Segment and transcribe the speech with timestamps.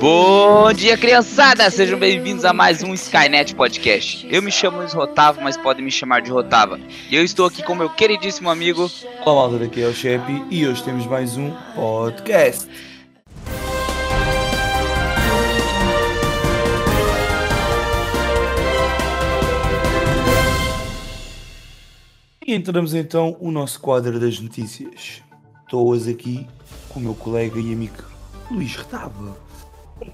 [0.00, 1.68] Bom dia, criançada!
[1.68, 4.26] Sejam bem-vindos a mais um Skynet Podcast.
[4.30, 6.80] Eu me chamo Luiz Rotava, mas podem me chamar de Rotava.
[7.10, 8.90] E eu estou aqui com meu queridíssimo amigo.
[9.26, 12.66] Olá malta, daqui é o Chepe e hoje temos mais um podcast.
[22.46, 25.22] E entramos então o nosso quadro das notícias.
[25.62, 26.46] Estou hoje aqui
[26.90, 28.04] com o meu colega e amigo
[28.50, 29.34] Luís Retava.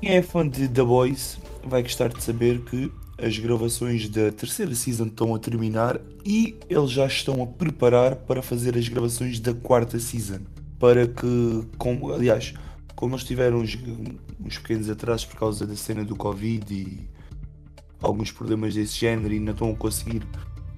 [0.01, 2.89] Quem é fã de The Boys vai gostar de saber que
[3.21, 8.43] as gravações da terceira season estão a terminar e eles já estão a preparar para
[8.43, 10.39] fazer as gravações da quarta season.
[10.79, 12.55] Para que, como, aliás,
[12.95, 13.77] como eles tiveram uns,
[14.39, 17.09] uns pequenos atrasos por causa da cena do Covid e
[18.01, 20.23] alguns problemas desse género e não estão a conseguir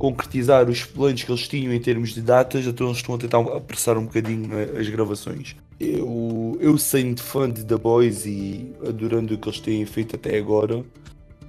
[0.03, 3.39] concretizar os planos que eles tinham em termos de datas, então eles estão a tentar
[3.39, 5.55] apressar um bocadinho eh, as gravações.
[5.79, 10.37] Eu, eu sendo fã de The Boys e adorando o que eles têm feito até
[10.37, 10.85] agora,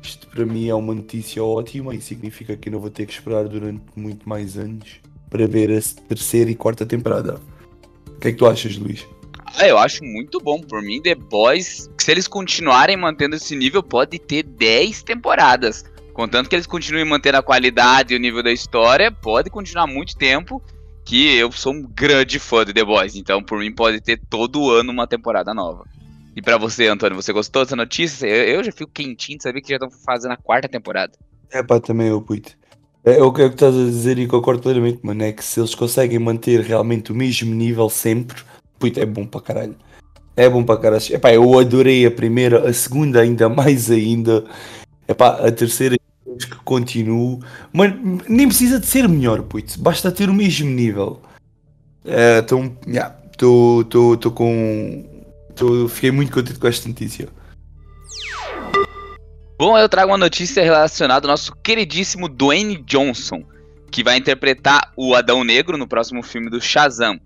[0.03, 3.13] isto para mim é uma notícia ótima e significa que eu não vou ter que
[3.13, 7.41] esperar durante muito mais anos para ver a terceira e quarta temporada.
[8.05, 9.03] O que é que tu achas, Luís?
[9.57, 10.61] Ah, eu acho muito bom.
[10.61, 15.83] Por mim, The Boys, se eles continuarem mantendo esse nível, pode ter 10 temporadas.
[16.13, 20.15] Contanto que eles continuem mantendo a qualidade e o nível da história, pode continuar muito
[20.15, 20.61] tempo.
[21.05, 24.71] Que eu sou um grande fã de The Boys, então por mim pode ter todo
[24.71, 25.85] ano uma temporada nova.
[26.35, 28.25] E pra você, Antônio, você gostou dessa notícia?
[28.25, 31.11] Eu, eu já fico quentinho de saber que já estão fazendo a quarta temporada.
[31.51, 32.51] É pá, também eu, puto.
[33.03, 35.23] É, é o que é estás a dizer e concordo plenamente, mano.
[35.23, 38.41] É que se eles conseguem manter realmente o mesmo nível sempre,
[38.79, 39.75] puto, é bom para caralho.
[40.35, 41.03] É bom para caralho.
[41.11, 44.45] É pá, eu adorei a primeira, a segunda ainda mais ainda.
[45.07, 45.97] É pá, a terceira
[46.37, 47.39] que continuo.
[47.71, 49.79] Mano, nem precisa de ser melhor, puto.
[49.79, 51.21] Basta ter o mesmo nível.
[52.05, 55.05] É, Então, yeah, estou com.
[55.55, 57.29] Tô, fiquei muito contente com esta notícia.
[59.57, 63.43] Bom, eu trago uma notícia relacionada ao nosso queridíssimo Dwayne Johnson,
[63.91, 67.19] que vai interpretar o Adão Negro no próximo filme do Shazam.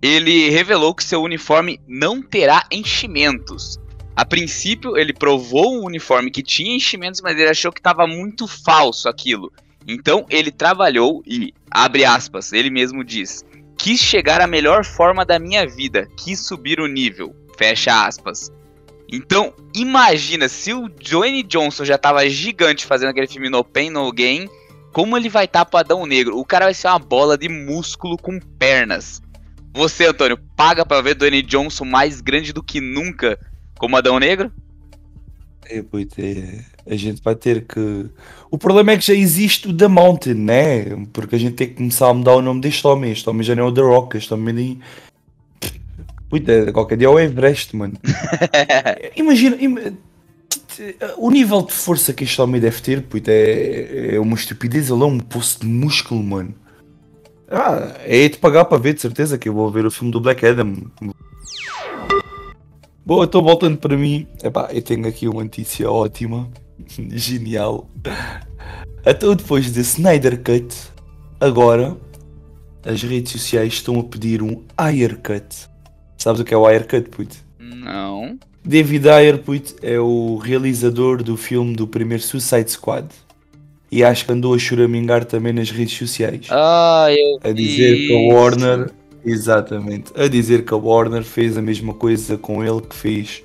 [0.00, 3.78] Ele revelou que seu uniforme não terá enchimentos.
[4.16, 8.46] A princípio, ele provou um uniforme que tinha enchimentos, mas ele achou que estava muito
[8.46, 9.52] falso aquilo.
[9.86, 13.44] Então, ele trabalhou e, abre aspas, ele mesmo diz:
[13.76, 18.52] Quis chegar à melhor forma da minha vida, quis subir o nível, fecha aspas.
[19.10, 24.10] Então, imagina se o Dwayne Johnson já tava gigante fazendo aquele filme No Pain No
[24.12, 24.48] Gain,
[24.92, 26.38] como ele vai estar tá pro Adão Negro?
[26.38, 29.20] O cara vai ser uma bola de músculo com pernas.
[29.74, 33.38] Você, Antônio, paga pra ver Dwayne Johnson mais grande do que nunca
[33.84, 34.50] como Adão Negro?
[35.68, 38.06] É, puto, é, a gente vai ter que.
[38.50, 40.84] O problema é que já existe o The Mountain, né?
[41.12, 43.12] Porque a gente tem que começar a mudar o nome deste homem.
[43.12, 44.80] Este homem já não é o The Rock, este homem nem.
[46.30, 47.94] Puta, é, qualquer dia é o Everest, mano.
[49.16, 49.92] Imagina, ima-
[51.18, 54.88] o nível de força que este homem deve ter, puta, é, é uma estupidez.
[54.90, 56.54] Ele é um poço de músculo, mano.
[57.50, 60.20] Ah, é de pagar para ver, de certeza, que eu vou ver o filme do
[60.20, 60.74] Black Adam.
[63.06, 66.48] Bom, então voltando para mim, epá, eu tenho aqui uma notícia ótima,
[67.12, 67.88] genial.
[69.04, 70.74] Então depois de Snyder Cut,
[71.38, 71.96] agora
[72.82, 75.68] as redes sociais estão a pedir um Ayer Cut.
[76.16, 77.36] Sabes o que é o Ayer Cut, puto?
[77.58, 78.38] Não.
[78.64, 83.08] David Ayer, puto, é o realizador do filme do primeiro Suicide Squad.
[83.92, 86.46] E acho que andou a choramingar também nas redes sociais.
[86.50, 88.90] Ah, eu A dizer que a Warner,
[89.24, 93.42] exatamente, a dizer que a Warner fez a mesma coisa com ele que fez,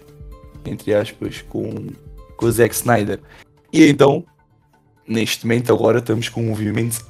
[0.66, 1.88] entre aspas, com,
[2.36, 3.20] com o Zack Snyder.
[3.72, 4.26] E então,
[5.08, 7.06] neste momento, agora estamos com o movimento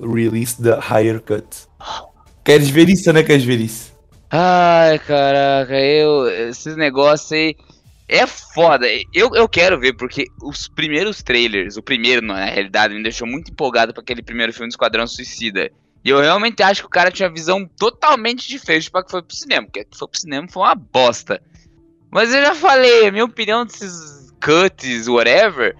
[0.00, 1.46] release da Higher Cut.
[2.44, 3.92] Queres ver isso ou não queres ver isso?
[4.30, 6.28] Ai, caraca, eu.
[6.48, 7.56] Esses negócios aí.
[8.08, 8.86] É foda.
[9.14, 13.52] Eu, eu quero ver, porque os primeiros trailers, o primeiro, na realidade, me deixou muito
[13.52, 15.70] empolgado pra aquele primeiro filme do Esquadrão Suicida.
[16.04, 19.36] E eu realmente acho que o cara tinha visão totalmente diferente pra que foi pro
[19.36, 19.66] cinema.
[19.66, 21.42] Porque que foi pro cinema foi uma bosta.
[22.10, 25.76] Mas eu já falei, a minha opinião desses cuts, whatever,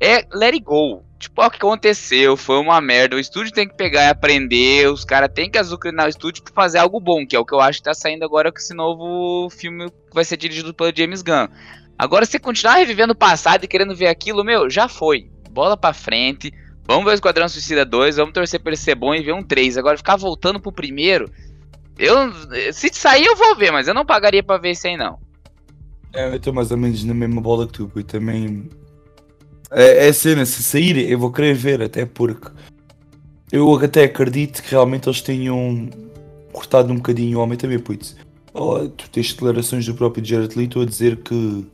[0.00, 1.04] é let it go.
[1.18, 3.16] Tipo, o que aconteceu, foi uma merda.
[3.16, 6.52] O estúdio tem que pegar e aprender, os caras têm que azucrinar o estúdio pra
[6.54, 8.72] fazer algo bom, que é o que eu acho que tá saindo agora com esse
[8.72, 11.48] novo filme que vai ser dirigido pelo James Gunn.
[11.98, 15.28] Agora, se continuar revivendo o passado e querendo ver aquilo, meu, já foi.
[15.50, 16.52] Bola pra frente.
[16.88, 19.42] Vamos ver o Esquadrão Suicida 2, vamos torcer pra ele ser bom e ver um
[19.42, 19.76] 3.
[19.76, 21.30] Agora, ficar voltando pro primeiro.
[21.98, 22.32] Eu.
[22.72, 25.18] Se sair, eu vou ver, mas eu não pagaria pra ver esse aí, não.
[26.14, 28.70] É, eu estou mais ou menos na mesma bola que tu, e também.
[29.70, 32.50] É, é cena, se sair, eu vou querer ver, até porque
[33.52, 35.90] eu até acredito que realmente eles tenham
[36.52, 38.16] cortado um bocadinho o homem também, putz.
[38.54, 41.66] Oh, tu tens declarações do próprio Jared Leto a dizer que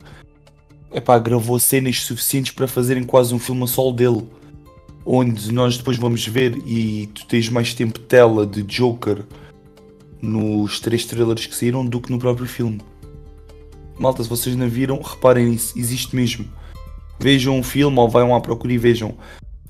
[0.93, 4.27] epá, gravou cenas suficientes para fazerem quase um filme a solo dele.
[5.05, 9.23] Onde nós depois vamos ver e tu tens mais tempo de tela de Joker
[10.21, 12.81] nos três trailers que saíram do que no próprio filme.
[13.99, 16.45] Malta, se vocês não viram, reparem nisso, existe mesmo.
[17.19, 19.15] Vejam um filme ou vão à procura e vejam.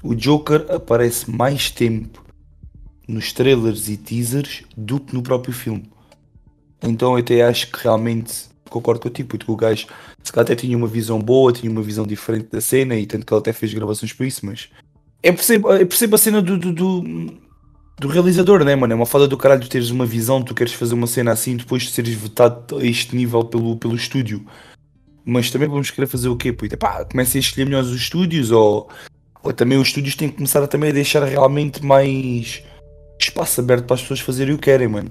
[0.01, 2.23] O Joker aparece mais tempo
[3.07, 5.83] nos trailers e teasers do que no próprio filme.
[6.81, 9.87] Então eu até acho que realmente concordo contigo, porque o gajo
[10.23, 13.25] se calhar até tinha uma visão boa, tinha uma visão diferente da cena e tanto
[13.25, 14.69] que ele até fez gravações por isso, mas
[15.25, 17.03] é percebo, é percebo a cena do, do, do,
[17.99, 18.93] do realizador, né, mano?
[18.93, 21.81] É uma foda do caralho teres uma visão, tu queres fazer uma cena assim depois
[21.81, 24.45] de seres votado a este nível pelo, pelo estúdio.
[25.25, 26.53] Mas também vamos querer fazer o quê?
[26.53, 26.77] Puta?
[26.77, 28.87] Pá, comecem a escolher melhores os estúdios ou,
[29.41, 32.61] ou também os estúdios têm que começar a, também a deixar realmente mais
[33.19, 35.09] espaço aberto para as pessoas fazerem o que querem, mano.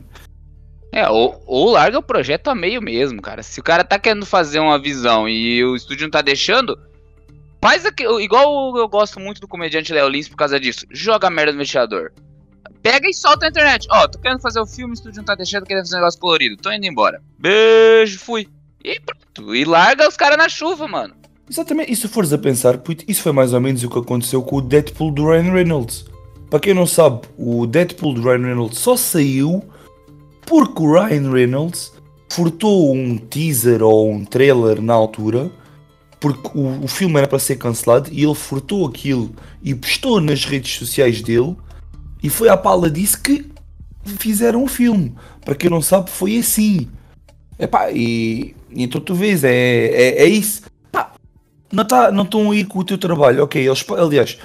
[0.93, 3.43] É, ou, ou larga o projeto a meio mesmo, cara.
[3.43, 6.79] Se o cara tá querendo fazer uma visão e o estúdio não tá deixando,
[7.65, 10.85] faz aqui, igual eu gosto muito do comediante Léo Lins por causa disso.
[10.91, 12.13] Joga merda no ventilador.
[12.83, 13.89] Pega e solta na internet.
[13.91, 16.01] Ó, oh, tô querendo fazer o filme, o estúdio não tá deixando, querendo fazer um
[16.01, 16.59] negócio colorido.
[16.59, 17.23] Tô indo embora.
[17.39, 18.47] Beijo, fui.
[18.85, 19.55] E pronto.
[19.55, 21.15] E larga os caras na chuva, mano.
[21.51, 21.91] Exatamente.
[21.91, 22.79] E se fores a pensar,
[23.09, 26.05] isso foi mais ou menos o que aconteceu com o Deadpool do Ryan Reynolds.
[26.51, 29.65] Para quem não sabe, o Deadpool do Ryan Reynolds só saiu
[30.43, 31.95] porque o Ryan Reynolds
[32.31, 35.51] furtou um teaser ou um trailer na altura,
[36.25, 40.47] porque o, o filme era para ser cancelado e ele furtou aquilo e postou nas
[40.47, 41.55] redes sociais dele
[42.23, 43.45] e foi à pala disso que
[44.07, 45.15] fizeram o filme.
[45.45, 46.89] Para quem não sabe, foi assim.
[47.59, 50.63] Epá, e, e então tu vês, é, é, é isso.
[50.91, 51.13] Pá,
[51.71, 53.63] não, tá, não estão a ir com o teu trabalho, ok?
[53.63, 54.39] Eles, aliás,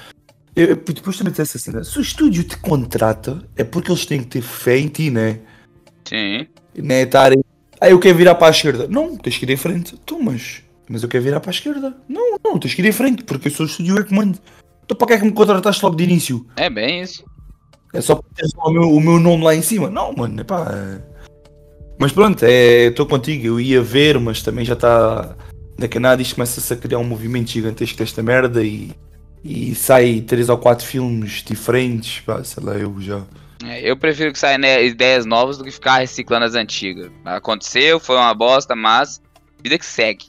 [0.54, 1.82] eu, depois também disseste assim, né?
[1.82, 5.38] se o estúdio te contrata, é porque eles têm que ter fé em ti, né?
[6.04, 6.46] Sim.
[6.76, 7.32] Né, estar
[7.80, 8.86] ah, eu quero virar para a esquerda.
[8.86, 9.96] Não, tens que ir em frente.
[10.04, 11.96] Tu, mas, mas eu quero virar para a esquerda.
[12.08, 14.38] Não, não, tens que ir em frente, porque eu sou o estúdio eu que mando.
[14.84, 16.44] Então para que é que me contrataste logo de início?
[16.56, 17.24] É bem isso.
[17.94, 19.88] É só para ter o meu, o meu nome lá em cima.
[19.88, 21.00] Não, mano, é pá.
[21.98, 23.46] Mas pronto, é, estou contigo.
[23.46, 25.36] Eu ia ver, mas também já está.
[25.78, 28.90] Daqui a nada isto começa-se a criar um movimento gigantesco desta merda e
[29.44, 33.22] e sai três ou quatro filmes diferentes, pá, sei lá, eu já.
[33.64, 37.10] É, eu prefiro que saia né, ideias novas do que ficar reciclando as antigas.
[37.24, 39.20] Aconteceu, foi uma bosta, mas
[39.62, 40.26] vida que segue.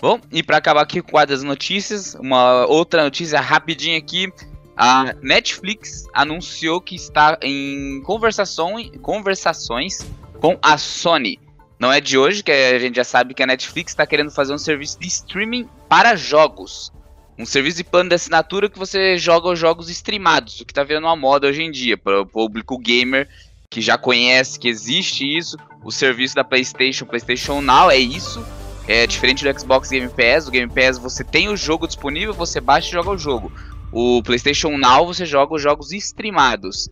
[0.00, 4.32] Bom, e para acabar aqui com das notícias, uma outra notícia rapidinha aqui.
[4.76, 10.06] A Netflix anunciou que está em conversações, conversações
[10.40, 11.40] com a Sony.
[11.80, 14.54] Não é de hoje que a gente já sabe que a Netflix está querendo fazer
[14.54, 16.92] um serviço de streaming para jogos
[17.38, 20.82] um serviço de plano de assinatura que você joga os jogos streamados, o que tá
[20.82, 23.28] virando uma moda hoje em dia para o público gamer
[23.70, 25.56] que já conhece que existe isso.
[25.84, 28.44] O serviço da PlayStation, PlayStation Now é isso.
[28.88, 30.48] É diferente do Xbox Game Pass.
[30.48, 33.52] O Game Pass você tem o jogo disponível, você baixa e joga o jogo.
[33.92, 36.88] O PlayStation Now você joga os jogos streamados.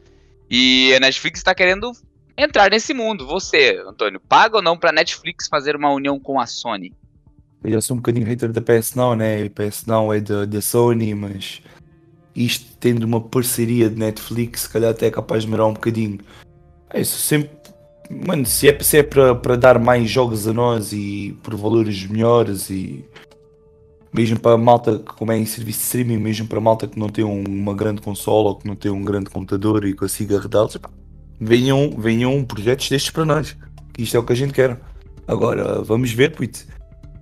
[0.51, 1.93] E a Netflix está querendo
[2.37, 3.27] entrar nesse mundo.
[3.27, 6.93] Você, Antônio, paga ou não para Netflix fazer uma união com a Sony?
[7.65, 9.45] Eu sou um bocadinho hater da PS Now, né?
[9.45, 11.63] A PS Now é da, Sony, mas
[12.35, 16.21] isto tendo uma parceria de Netflix, se calhar até é capaz de melhorar um bocadinho.
[16.91, 17.56] É isso, sempre.
[18.11, 23.05] Mano, se é, é para, dar mais jogos a nós e por valores melhores e
[24.13, 26.87] mesmo para a malta que como é em serviço de streaming, mesmo para a malta
[26.87, 29.93] que não tem um, uma grande consola ou que não tem um grande computador e
[29.93, 30.79] consiga arredá-los,
[31.41, 33.57] venham, venham projetos destes para nós.
[33.99, 34.79] Isto é o que a gente quer.
[35.27, 36.67] Agora, vamos ver, putz.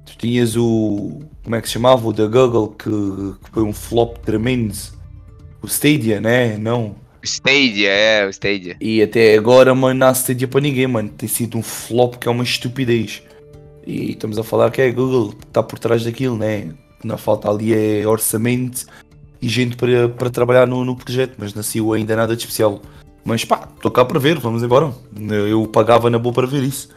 [0.04, 1.20] Tu tinhas o.
[1.42, 2.06] Como é que se chamava?
[2.06, 4.74] O da Google, que, que foi um flop tremendo.
[5.62, 6.58] O Stadia, né?
[6.58, 6.94] Não.
[7.26, 8.76] Stadia, é, o Stadia.
[8.80, 11.08] E até agora, mano, não há Stadia para ninguém, mano.
[11.08, 13.22] Tem sido um flop que é uma estupidez.
[13.86, 16.70] E estamos a falar que é Google que está por trás daquilo, né?
[17.02, 18.86] Na falta ali é orçamento
[19.40, 22.80] e gente para, para trabalhar no, no projeto, mas nasceu ainda nada de especial.
[23.24, 24.92] Mas pá, estou cá para ver, vamos embora.
[25.48, 26.88] Eu pagava na boa para ver isso.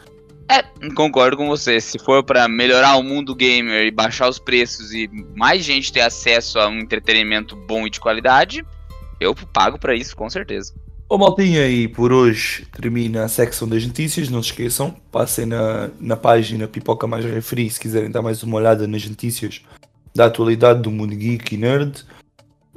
[0.50, 0.62] É,
[0.94, 1.78] concordo com você.
[1.78, 6.00] Se for para melhorar o mundo gamer e baixar os preços e mais gente ter
[6.00, 8.64] acesso a um entretenimento bom e de qualidade,
[9.20, 10.74] eu pago para isso, com certeza.
[11.08, 14.28] Ô Maltinha, e por hoje termina a secção das notícias.
[14.28, 18.58] Não se esqueçam, passem na, na página Pipoca Mais Referi se quiserem dar mais uma
[18.58, 19.62] olhada nas notícias
[20.14, 22.04] da atualidade do mundo geek e nerd.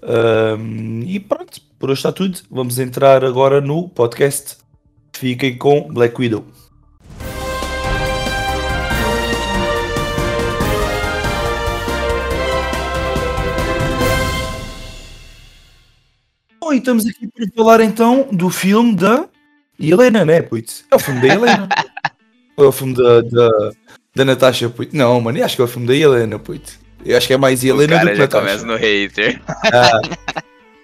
[0.02, 2.40] Um, e pronto, por hoje está tudo.
[2.50, 4.58] Vamos entrar agora no podcast.
[5.14, 6.46] Fiquem com Black Widow.
[16.74, 19.28] E estamos aqui para falar então do filme da
[19.80, 20.86] Helena, né, putz?
[20.92, 21.70] É o filme da Helena.
[22.58, 23.50] É o filme da, da,
[24.14, 24.94] da Natasha, putz?
[24.94, 26.78] Não, mano, eu acho que é o filme da Helena, putz.
[27.04, 28.46] Eu acho que é mais Helena do que já Natasha.
[28.46, 29.42] começa no hater.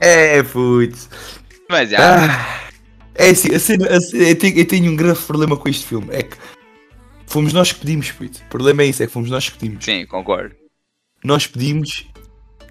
[0.00, 1.08] É, putz.
[1.68, 2.26] Mas já.
[2.26, 2.60] Ah,
[3.14, 5.86] é assim, a cena- a cena- eu, tenho, eu tenho um grave problema com este
[5.86, 6.08] filme.
[6.10, 6.36] É que
[7.26, 8.40] fomos nós que pedimos, putz.
[8.40, 9.84] O problema é isso, é que fomos nós que pedimos.
[9.84, 10.54] Sim, concordo.
[11.24, 12.06] Nós pedimos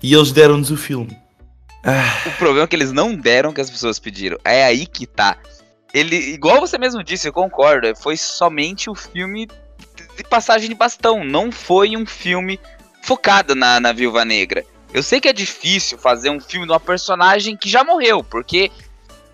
[0.01, 1.17] e eles deram-nos o filme.
[1.83, 4.37] Ah, O problema é que eles não deram o que as pessoas pediram.
[4.43, 5.37] É aí que tá.
[5.93, 7.93] Ele, igual você mesmo disse, eu concordo.
[7.95, 9.47] Foi somente o filme
[10.15, 11.23] de passagem de bastão.
[11.23, 12.59] Não foi um filme
[13.01, 14.63] focado na, na Viúva Negra.
[14.93, 18.71] Eu sei que é difícil fazer um filme de uma personagem que já morreu, porque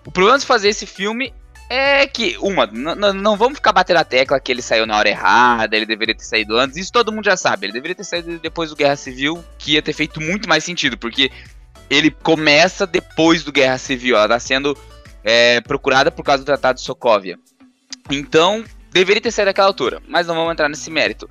[0.05, 1.33] o problema de fazer esse filme
[1.69, 5.75] é que, uma, não vamos ficar batendo a tecla que ele saiu na hora errada,
[5.75, 7.65] ele deveria ter saído antes, isso todo mundo já sabe.
[7.65, 10.97] Ele deveria ter saído depois do Guerra Civil, que ia ter feito muito mais sentido,
[10.97, 11.29] porque
[11.89, 14.77] ele começa depois do Guerra Civil, ela tá sendo
[15.23, 17.37] é, procurada por causa do Tratado de Sokovia.
[18.09, 21.29] Então, deveria ter saído naquela altura, mas não vamos entrar nesse mérito.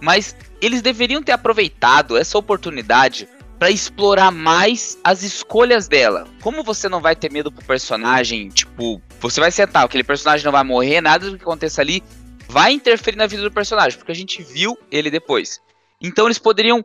[0.00, 3.28] Mas eles deveriam ter aproveitado essa oportunidade
[3.62, 6.26] para explorar mais as escolhas dela.
[6.42, 10.50] Como você não vai ter medo pro personagem, tipo, você vai sentar, aquele personagem não
[10.50, 12.02] vai morrer, nada do que aconteça ali
[12.48, 15.60] vai interferir na vida do personagem, porque a gente viu ele depois.
[16.00, 16.84] Então eles poderiam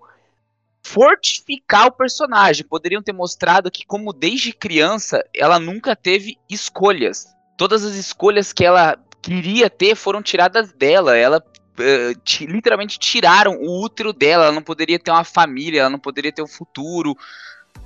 [0.83, 7.25] fortificar o personagem, poderiam ter mostrado que como desde criança ela nunca teve escolhas.
[7.57, 11.17] Todas as escolhas que ela queria ter foram tiradas dela.
[11.17, 11.43] Ela
[12.41, 14.45] literalmente tiraram o útero dela.
[14.45, 17.15] Ela não poderia ter uma família, ela não poderia ter um futuro.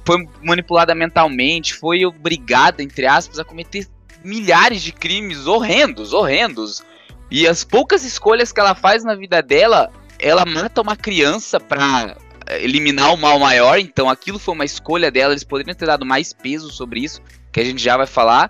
[0.05, 3.88] Foi manipulada mentalmente, foi obrigada, entre aspas, a cometer
[4.24, 6.83] milhares de crimes horrendos, horrendos.
[7.29, 12.17] E as poucas escolhas que ela faz na vida dela, ela mata uma criança pra
[12.48, 13.79] eh, eliminar o mal maior.
[13.79, 15.33] Então aquilo foi uma escolha dela.
[15.33, 17.21] Eles poderiam ter dado mais peso sobre isso,
[17.51, 18.50] que a gente já vai falar.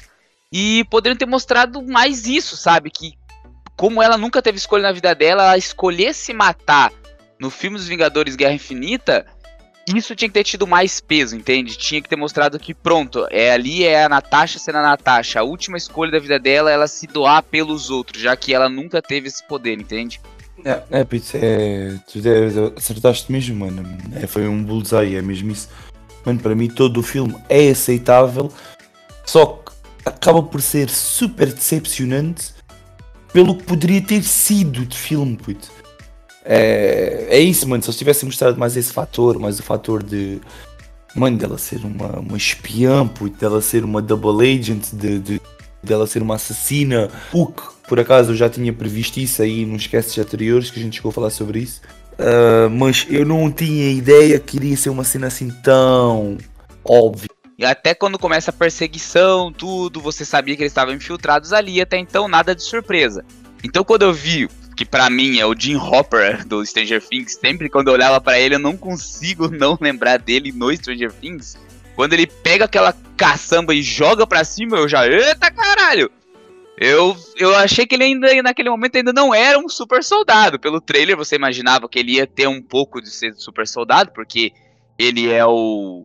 [0.52, 2.90] E poderiam ter mostrado mais isso, sabe?
[2.90, 3.14] Que
[3.82, 6.94] como ela nunca teve escolha na vida dela, ela escolher se matar
[7.40, 9.26] no filme dos Vingadores Guerra Infinita,
[9.88, 11.76] isso tinha que ter tido mais peso, entende?
[11.76, 15.40] Tinha que ter mostrado que, pronto, é ali é a Natasha sendo a Natasha.
[15.40, 18.70] A última escolha da vida dela é ela se doar pelos outros, já que ela
[18.70, 20.22] nunca teve esse poder, entende?
[20.64, 21.98] é, é, putz, é.
[22.06, 22.20] Tu
[22.78, 23.84] acertaste mesmo, mano.
[24.14, 25.68] É, foi um bullseye, é mesmo isso.
[26.24, 28.54] Mano, para mim todo o filme é aceitável,
[29.26, 29.72] só que
[30.06, 32.61] acaba por ser super decepcionante
[33.34, 35.70] pelo que poderia ter sido de filme, puto.
[36.44, 37.84] É, é isso, mano.
[37.84, 40.40] Se eles tivessem mostrado mais esse fator, mais o fator de.
[41.16, 45.42] Mano, dela ser uma, uma espiã, puto, dela ser uma double agent, de, de-
[45.84, 47.10] dela ser uma assassina.
[47.34, 50.84] O que, por acaso, eu já tinha previsto isso aí nos casts anteriores, que a
[50.84, 51.82] gente chegou a falar sobre isso.
[52.18, 56.38] Ah, mas eu não tinha ideia que iria ser uma cena assim tão
[56.86, 57.31] óbvia.
[57.64, 62.28] Até quando começa a perseguição, tudo, você sabia que eles estavam infiltrados ali, até então
[62.28, 63.24] nada de surpresa.
[63.64, 67.70] Então quando eu vi que pra mim é o Jim Hopper do Stranger Things, sempre
[67.70, 71.58] quando eu olhava pra ele eu não consigo não lembrar dele no Stranger Things.
[71.96, 76.10] Quando ele pega aquela caçamba e joga pra cima, eu já, eita caralho!
[76.78, 80.58] Eu, eu achei que ele ainda, naquele momento, ainda não era um super soldado.
[80.58, 84.52] Pelo trailer, você imaginava que ele ia ter um pouco de ser super soldado, porque
[84.98, 86.04] ele é o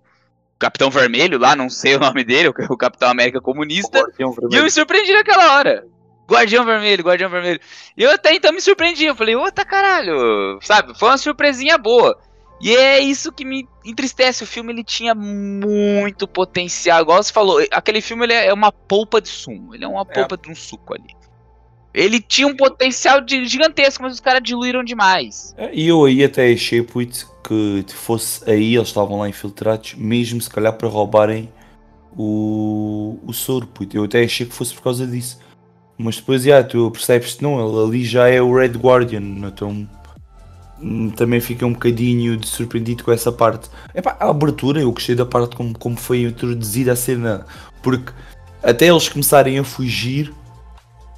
[0.59, 4.03] Capitão Vermelho lá, não sei o nome dele, o Capitão América Comunista.
[4.19, 5.87] E eu me surpreendi naquela hora.
[6.29, 7.61] Guardião Vermelho, Guardião Vermelho.
[7.97, 9.05] E eu até então me surpreendi.
[9.05, 10.59] Eu falei, ô, tá caralho.
[10.63, 10.99] Sabe?
[10.99, 12.19] Foi uma surpresinha boa.
[12.61, 14.43] E é isso que me entristece.
[14.43, 17.03] O filme ele tinha muito potencial.
[17.03, 19.75] Igual você falou, aquele filme ele é uma polpa de sumo.
[19.75, 21.15] Ele é uma polpa de um suco ali.
[21.95, 25.55] Ele tinha um potencial de- gigantesco, mas os caras diluíram demais.
[25.73, 26.55] E eu aí até
[26.93, 31.49] puto, que fosse aí, eles estavam lá infiltrados, mesmo se calhar para roubarem
[32.17, 33.97] o, o soro, puto.
[33.97, 35.39] Eu até achei que fosse por causa disso.
[35.99, 39.89] Mas depois, já, tu percebes que não, ele ali já é o Red Guardian, então
[40.81, 43.71] hum, também fica um bocadinho de surpreendido com essa parte.
[43.95, 47.47] Epá, a abertura, eu gostei da parte como, como foi introduzida a cena,
[47.83, 48.13] porque
[48.63, 50.33] até eles começarem a fugir,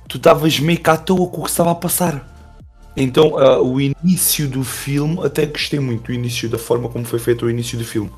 [0.08, 2.37] tu estavas meio que à toa com o que estava a passar.
[3.00, 7.18] Então, ah, o início do filme, até gostei muito do início, da forma como foi
[7.18, 8.10] feito o início do filme.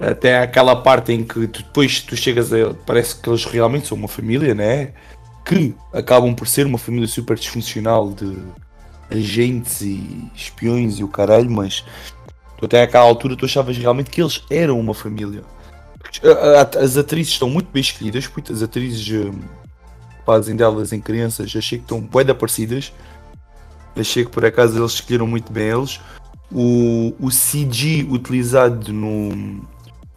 [0.00, 2.74] Até aquela parte em que tu, depois tu chegas a.
[2.86, 4.92] Parece que eles realmente são uma família, né?
[5.44, 8.36] Que acabam por ser uma família super disfuncional de
[9.10, 11.84] agentes e espiões e o caralho, mas
[12.58, 15.42] tu até àquela altura tu achavas realmente que eles eram uma família.
[16.24, 19.32] A- a- As atrizes estão muito bem escolhidas, as atrizes hum,
[20.26, 22.92] fazem delas em crianças, achei que estão bem parecidas.
[23.96, 26.00] Achei que por acaso eles escolheram muito bem eles.
[26.50, 29.30] O, o CG utilizado no,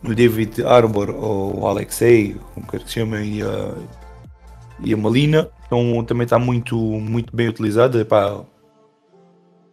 [0.01, 3.74] no David Arbor ou o Alexei, como quer que se chama, e a,
[4.84, 5.50] e a Malina.
[5.66, 8.04] Então também está muito, muito bem utilizada.
[8.06, 8.44] Pá,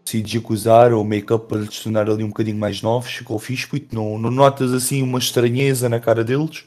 [0.04, 3.66] CG que usar ou make-up para lhes tornar ali um bocadinho mais novos, ficou fixe,
[3.66, 6.64] porque não, não notas assim uma estranheza na cara deles.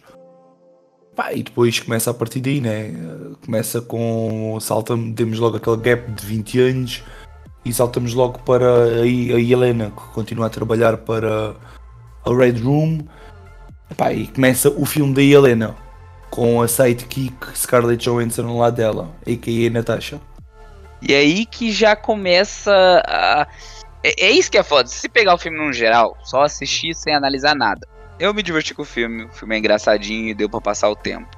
[1.33, 2.93] E depois começa a partir daí, né?
[3.45, 4.57] Começa com.
[4.59, 7.03] Salta, temos logo aquele gap de 20 anos
[7.63, 8.65] e saltamos logo para
[9.01, 11.55] a, Helena, que continua a trabalhar para
[12.25, 12.99] a Red Room.
[13.95, 15.75] Pá, e começa o filme da Helena
[16.29, 19.69] com a sidekick Scarlett Johansson ao lado dela, a.k.a.
[19.69, 20.19] Natasha.
[21.01, 22.71] E é aí que já começa
[23.05, 23.47] a.
[24.03, 24.87] É, é, isso que é foda.
[24.87, 27.87] Se pegar o filme no geral, só assistir sem analisar nada.
[28.19, 30.95] Eu me diverti com o filme, o filme é engraçadinho e deu para passar o
[30.95, 31.29] tempo.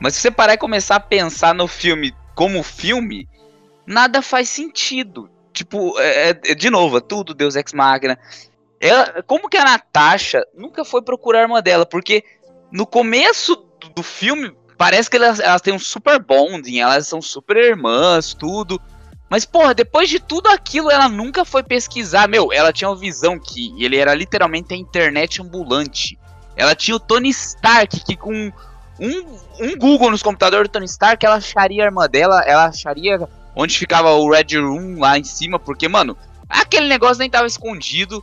[0.00, 3.28] Mas se você parar e começar a pensar no filme como filme,
[3.86, 5.30] nada faz sentido.
[5.56, 8.18] Tipo, é, é, de novo, é tudo Deus Ex Machina.
[8.78, 11.86] Ela, como que a Natasha nunca foi procurar a irmã dela?
[11.86, 12.22] Porque
[12.70, 17.22] no começo do, do filme, parece que elas, elas têm um super bonding, elas são
[17.22, 18.78] super irmãs, tudo.
[19.30, 22.28] Mas, porra, depois de tudo aquilo, ela nunca foi pesquisar.
[22.28, 26.18] Meu, ela tinha uma visão que ele era literalmente a internet ambulante.
[26.54, 28.52] Ela tinha o Tony Stark, que com
[29.00, 33.26] um, um Google nos computadores do Tony Stark, ela acharia a irmã dela, ela acharia
[33.56, 38.22] onde ficava o Red Room lá em cima, porque, mano, aquele negócio nem tava escondido.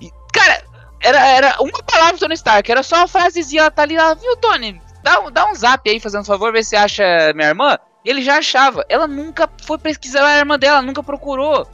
[0.00, 0.62] E, cara,
[1.02, 4.14] era, era uma palavra do Tony Stark, era só uma frasezinha, ela tá ali, ela,
[4.14, 4.80] viu, Tony?
[5.02, 7.02] Dá, dá um zap aí, fazendo um favor, ver se acha
[7.34, 7.76] minha irmã.
[8.04, 8.84] Ele já achava.
[8.88, 11.66] Ela nunca foi pesquisar a irmã dela, nunca procurou.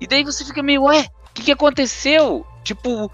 [0.00, 2.46] E daí você fica meio, ué, o que, que aconteceu?
[2.62, 3.10] Tipo,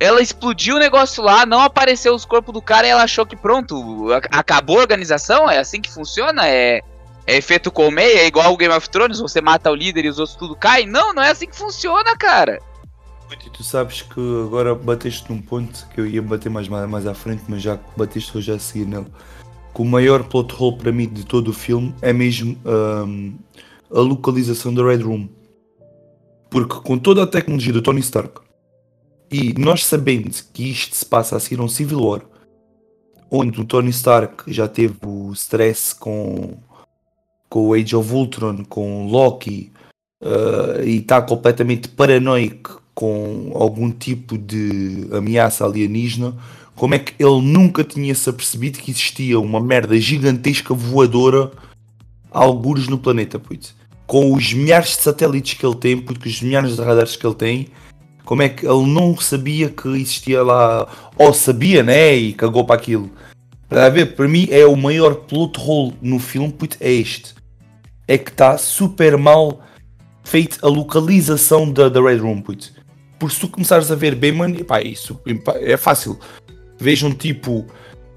[0.00, 3.36] ela explodiu o negócio lá, não apareceu os corpos do cara e ela achou que
[3.36, 5.48] pronto, acabou a organização?
[5.48, 6.46] É assim que funciona?
[6.46, 6.82] É,
[7.28, 8.20] é efeito colmeia?
[8.20, 9.20] É igual o Game of Thrones?
[9.20, 10.86] Você mata o líder e os outros tudo caem?
[10.86, 12.58] Não, não é assim que funciona, cara.
[13.52, 17.42] Tu sabes que agora bateste num ponto que eu ia bater mais, mais à frente,
[17.48, 19.06] mas já bateste hoje a seguir nele
[19.74, 23.36] que o maior plot hole para mim de todo o filme é mesmo um,
[23.90, 25.28] a localização da Red Room.
[26.50, 28.40] Porque com toda a tecnologia do Tony Stark
[29.30, 32.22] e nós sabendo que isto se passa a seguir um Civil War,
[33.30, 36.56] onde o Tony Stark já teve o stress com,
[37.48, 39.70] com o Age of Ultron, com Loki,
[40.22, 46.34] uh, e está completamente paranoico com algum tipo de ameaça alienígena,
[46.74, 51.50] como é que ele nunca tinha se apercebido que existia uma merda gigantesca voadora
[52.30, 53.74] algures no planeta, putz.
[54.06, 57.34] Com os milhares de satélites que ele tem, porque os milhares de radares que ele
[57.34, 57.68] tem,
[58.24, 62.14] como é que ele não sabia que existia lá, ou sabia, né?
[62.14, 63.10] E cagou para aquilo.
[63.68, 67.34] Para ver, para mim é o maior plot hole no filme, putz, é este.
[68.08, 69.60] É que está super mal
[70.24, 72.42] feito a localização da, da Red Room.
[73.18, 75.20] Por se tu começares a ver bem, mano, pá, isso
[75.60, 76.18] é fácil
[76.78, 77.66] Vejam tipo.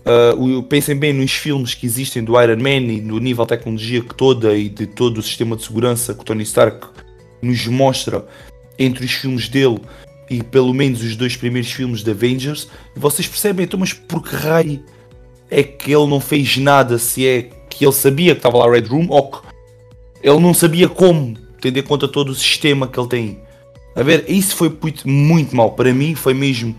[0.03, 4.01] Uh, pensem bem nos filmes que existem do Iron Man e do nível de tecnologia
[4.01, 6.87] que toda e de todo o sistema de segurança que o Tony Stark
[7.39, 8.25] nos mostra
[8.79, 9.79] entre os filmes dele
[10.27, 14.23] e pelo menos os dois primeiros filmes de Avengers, e vocês percebem, então, mas por
[14.23, 14.81] que raio
[15.49, 18.87] é que ele não fez nada se é que ele sabia que estava lá Red
[18.87, 19.50] Room ou que
[20.23, 23.39] ele não sabia como, tendo em conta todo o sistema que ele tem.
[23.95, 25.71] A ver, isso foi muito, muito mal.
[25.71, 26.75] Para mim, foi mesmo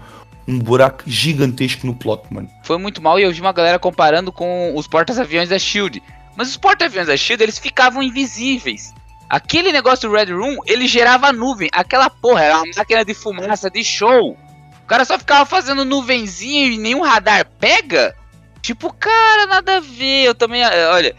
[0.47, 2.49] um buraco gigantesco no plot, mano.
[2.65, 6.03] Foi muito mal e eu vi uma galera comparando com os porta-aviões da Shield.
[6.37, 8.95] Mas os porta-aviões da Shield, eles ficavam invisíveis.
[9.29, 11.69] Aquele negócio do Red Room, ele gerava nuvem.
[11.73, 14.37] Aquela porra era uma máquina de fumaça de show.
[14.83, 18.15] O cara só ficava fazendo nuvenzinha e nenhum radar pega.
[18.61, 20.25] Tipo, cara, nada a ver.
[20.25, 21.15] Eu também, olha,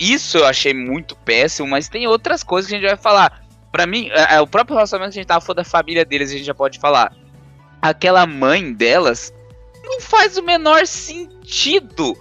[0.00, 3.44] isso eu achei muito péssimo, mas tem outras coisas que a gente vai falar.
[3.70, 6.30] Para mim, é, é, o próprio relacionamento que a gente tava falando da família deles,
[6.30, 7.14] a gente já pode falar
[7.80, 9.32] aquela mãe delas
[9.82, 12.16] não faz o menor sentido.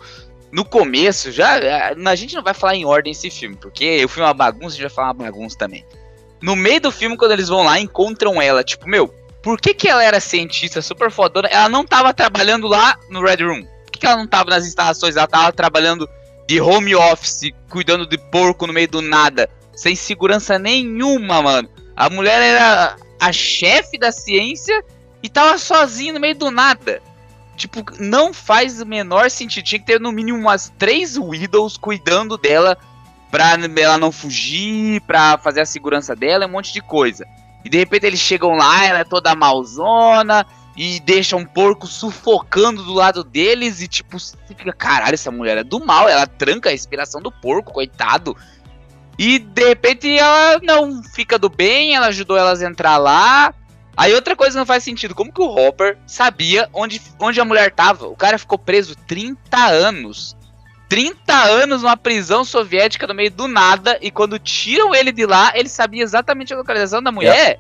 [0.51, 4.23] No começo, já a gente não vai falar em ordem esse filme, porque o filme
[4.23, 5.85] é uma bagunça, a gente vai falar uma bagunça também.
[6.41, 9.13] No meio do filme, quando eles vão lá, encontram ela, tipo, meu,
[9.43, 11.47] por que, que ela era cientista super fodona?
[11.49, 13.61] Ela não tava trabalhando lá no Red Room.
[13.61, 15.15] Por que, que ela não tava nas instalações?
[15.15, 16.09] Ela tava trabalhando
[16.49, 21.69] de home office, cuidando de porco no meio do nada, sem segurança nenhuma, mano.
[21.95, 24.83] A mulher era a chefe da ciência
[25.21, 27.03] e tava sozinho no meio do nada.
[27.55, 29.63] Tipo, não faz o menor sentido.
[29.63, 32.75] Tinha que ter no mínimo umas três Widows cuidando dela
[33.29, 37.27] pra ela não fugir, pra fazer a segurança dela, um monte de coisa.
[37.63, 40.47] E de repente eles chegam lá, ela é toda malzona
[40.81, 45.57] e deixa um porco sufocando do lado deles e tipo, você fica, caralho, essa mulher
[45.57, 48.33] é do mal, ela tranca a respiração do porco, coitado.
[49.17, 53.53] E de repente ela não fica do bem, ela ajudou elas a entrar lá,
[53.97, 57.69] Aí outra coisa não faz sentido, como que o Hopper sabia onde, onde a mulher
[57.69, 58.07] tava?
[58.07, 60.37] O cara ficou preso 30 anos.
[60.87, 65.51] 30 anos numa prisão soviética no meio do nada, e quando tiram ele de lá,
[65.53, 67.59] ele sabia exatamente a localização da mulher.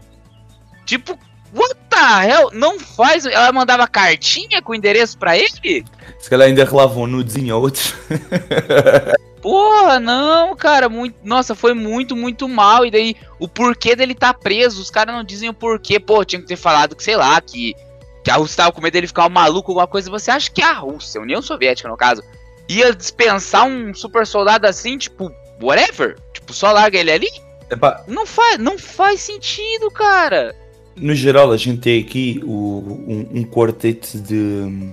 [0.85, 1.19] Tipo,
[1.53, 2.49] what the hell?
[2.53, 3.25] Não faz.
[3.25, 5.85] Ela mandava cartinha com endereço pra ele?
[6.19, 7.93] Se calhar ainda relavam um nudezinho a outros.
[9.41, 12.85] Porra, não, cara, muito, nossa, foi muito, muito mal.
[12.85, 15.99] E daí, o porquê dele tá preso, os caras não dizem o porquê.
[15.99, 17.73] Pô, tinha que ter falado que, sei lá, que,
[18.23, 20.11] que a Rússia tava com medo dele ficar um maluco, alguma coisa.
[20.11, 22.21] Você acha que a Rússia, a União Soviética, no caso,
[22.67, 25.31] ia dispensar um super soldado assim, tipo,
[25.61, 26.17] whatever?
[26.33, 27.29] Tipo, só larga ele ali?
[27.69, 30.55] Epá, Não faz, não faz sentido, cara.
[30.99, 34.91] No geral, a gente tem aqui o, um, um quarteto de,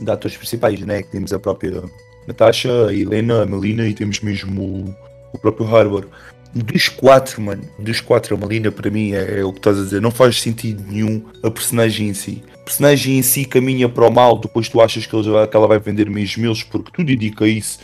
[0.00, 1.02] de atores principais, né?
[1.02, 1.82] Que temos a própria
[2.26, 4.94] Natasha, a Helena, a Melina e temos mesmo o,
[5.32, 6.06] o próprio Harbour.
[6.54, 9.82] Dos quatro, mano, dos quatro, a Melina para mim é, é o que estás a
[9.82, 12.42] dizer, não faz sentido nenhum a personagem em si.
[12.54, 16.08] A personagem em si caminha para o mal, depois tu achas que, ela vai vender
[16.08, 17.80] mesmo eles porque tudo indica isso.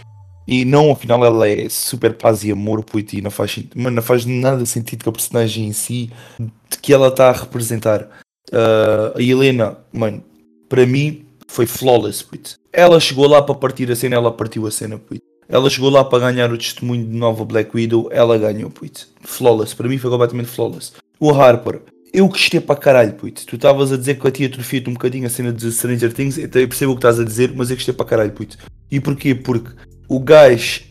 [0.46, 4.26] E não, afinal ela é super paz e amor, puto, e não faz, não faz
[4.26, 8.08] nada sentido com a personagem em si de que ela está a representar.
[8.52, 10.22] Ah, a Helena, mano,
[10.68, 12.58] para mim foi flawless, puto.
[12.72, 15.22] Ela chegou lá para partir a cena, ela partiu a cena, puto.
[15.48, 19.08] Ela chegou lá para ganhar o testemunho de nova Black Widow, ela ganhou, puto.
[19.22, 20.92] Flawless, para mim foi completamente flawless.
[21.20, 23.46] O Harper, eu gostei para caralho, puto.
[23.46, 26.38] Tu estavas a dizer que a tia atrofiou-te um bocadinho a cena de Stranger Things,
[26.38, 28.58] eu percebo o que estás a dizer, mas eu gostei para caralho, puto.
[28.90, 29.34] E porquê?
[29.34, 29.70] Porque
[30.08, 30.82] o gajo,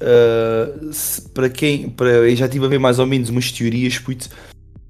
[0.91, 4.27] se- para quem, para, eu já estive a ver mais ou menos umas teorias, puto,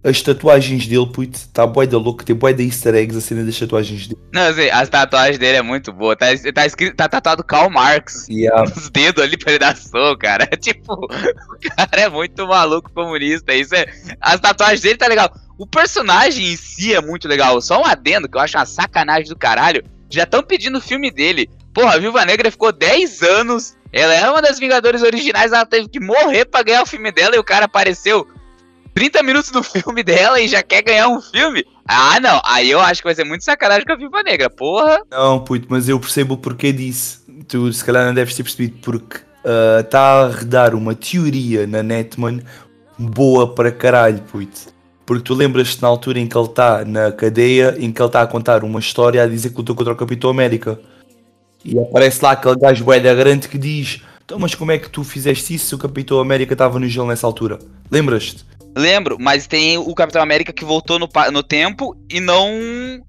[0.04, 3.42] as tatuagens dele, puto, está bué da louco, tem bué da easter eggs a cena
[3.46, 4.20] das tatuagens dele.
[4.34, 6.14] Não, assim, as tatuagens dele é muito boa.
[6.14, 8.64] Tá, tá escrito, tá tatuado Karl Marx Yeah.
[8.76, 10.46] nos dedos ali pra ele dar soco, cara.
[10.60, 13.54] Tipo, o cara é muito maluco comunista.
[13.54, 13.86] Isso é.
[14.20, 15.34] As tatuagens dele tá legal.
[15.58, 17.62] O personagem em si é muito legal.
[17.62, 19.86] Só um adendo que eu acho uma sacanagem do caralho.
[20.10, 21.50] Já estão pedindo o filme dele.
[21.74, 23.76] Porra, a Viúva Negra ficou 10 anos.
[23.92, 25.52] Ela é uma das Vingadores originais.
[25.52, 27.36] Ela teve que morrer pra ganhar o filme dela.
[27.36, 28.28] E o cara apareceu
[28.94, 31.66] 30 minutos do filme dela e já quer ganhar um filme.
[31.88, 32.42] Ah, não.
[32.46, 34.50] Aí eu acho que vai ser muito sacanagem com a Viúva Negra.
[34.50, 35.02] Porra.
[35.12, 37.24] Não, puto, mas eu percebo o porquê disso.
[37.48, 39.20] Tu se calhar não deves ter percebido, porque
[39.80, 42.42] está a redar uma teoria na Netman
[42.98, 44.74] boa para caralho, puto.
[45.06, 48.22] Porque tu lembras-te na altura em que ele está na cadeia, em que ele está
[48.22, 50.80] a contar uma história a dizer que lutou contra o Capitão América.
[51.66, 54.90] E aparece lá aquele gajo bué da grande que diz Então, mas como é que
[54.90, 57.60] tu fizeste isso se o Capitão América estava no gelo nessa altura?
[57.90, 58.46] Lembras-te?
[58.76, 62.50] Lembro, mas tem o Capitão América que voltou no, no tempo e não.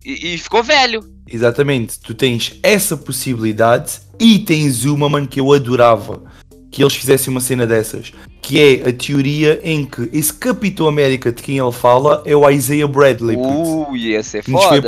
[0.04, 1.00] E, e ficou velho.
[1.26, 6.22] Exatamente, tu tens essa possibilidade e tens uma, mano, que eu adorava
[6.70, 8.12] que eles fizessem uma cena dessas,
[8.42, 12.50] que é a teoria em que esse Capitão América de quem ele fala é o
[12.50, 14.82] Isaiah Bradley, Uh, ia ser foi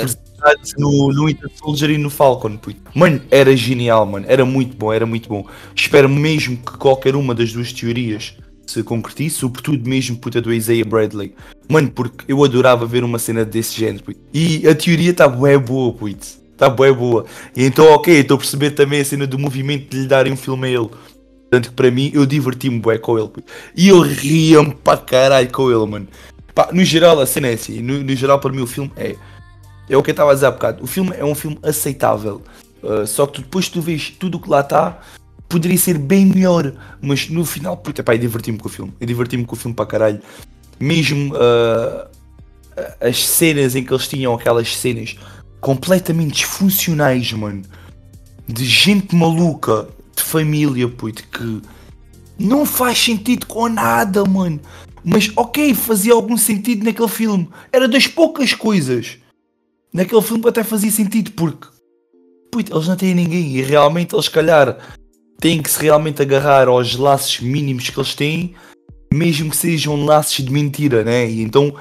[0.79, 2.81] no, no Winter Soldier e no Falcon, puto.
[2.95, 5.47] Mano, era genial, mano, era muito bom, era muito bom.
[5.75, 10.85] Espero mesmo que qualquer uma das duas teorias se concretize, sobretudo mesmo puta do Isaiah
[10.85, 11.35] Bradley.
[11.69, 14.21] Mano, porque eu adorava ver uma cena desse género, puto.
[14.33, 16.27] E a teoria está bué boa, puto.
[16.53, 17.27] Está bué boa.
[17.55, 20.37] E então, ok, estou a perceber também a cena do movimento de lhe darem um
[20.37, 20.89] filme a ele.
[21.51, 23.53] Portanto, para mim, eu diverti-me bué com ele, puto.
[23.77, 26.09] E eu ria-me para caralho com ele, mano.
[26.55, 27.83] Pá, no geral, a cena é assim.
[27.83, 29.15] No, no geral, para mim, o filme é...
[29.89, 30.83] É o que eu estava a dizer há bocado.
[30.83, 32.43] O filme é um filme aceitável.
[32.83, 35.01] Uh, só que tu, depois tu vês tudo o que lá está,
[35.49, 36.73] poderia ser bem melhor.
[37.01, 38.93] Mas no final, puta, pá, eu diverti-me com o filme.
[39.01, 40.21] Eu diverti-me com o filme para caralho.
[40.79, 42.09] Mesmo uh,
[43.01, 45.17] as cenas em que eles tinham aquelas cenas
[45.61, 47.63] completamente disfuncionais, mano.
[48.47, 51.63] De gente maluca, de família, puto, que
[52.39, 54.61] não faz sentido com nada, mano.
[55.05, 57.49] Mas ok, fazia algum sentido naquele filme.
[57.73, 59.19] Era das poucas coisas.
[59.97, 61.69] Naquele filme até fazia sentido, porque
[62.53, 64.77] puto, eles não têm ninguém e realmente eles, se calhar,
[65.41, 68.55] têm que se realmente agarrar aos laços mínimos que eles têm,
[69.11, 71.27] mesmo que sejam laços de mentira, né?
[71.27, 71.75] E então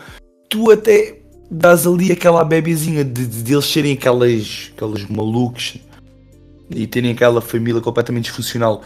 [0.49, 1.19] tu até
[1.51, 5.75] dás ali aquela bebezinha de, de, de eles serem aquelas, aqueles malucos
[6.69, 8.82] e terem aquela família completamente disfuncional.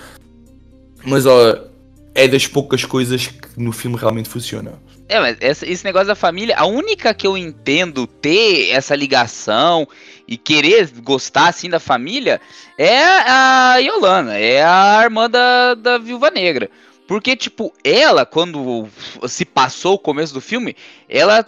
[1.05, 1.68] Mas ó,
[2.15, 4.73] é das poucas coisas que no filme realmente funciona.
[5.07, 9.87] É, mas esse negócio da família, a única que eu entendo ter essa ligação
[10.27, 12.39] e querer gostar assim da família
[12.77, 16.69] é a Yolanda, é a irmã da, da Viúva Negra.
[17.07, 18.87] Porque, tipo, ela, quando
[19.27, 20.75] se passou o começo do filme,
[21.09, 21.43] ela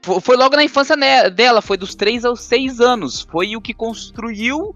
[0.00, 0.96] fo- foi logo na infância
[1.28, 3.26] dela, foi dos 3 aos 6 anos.
[3.28, 4.72] Foi o que construiu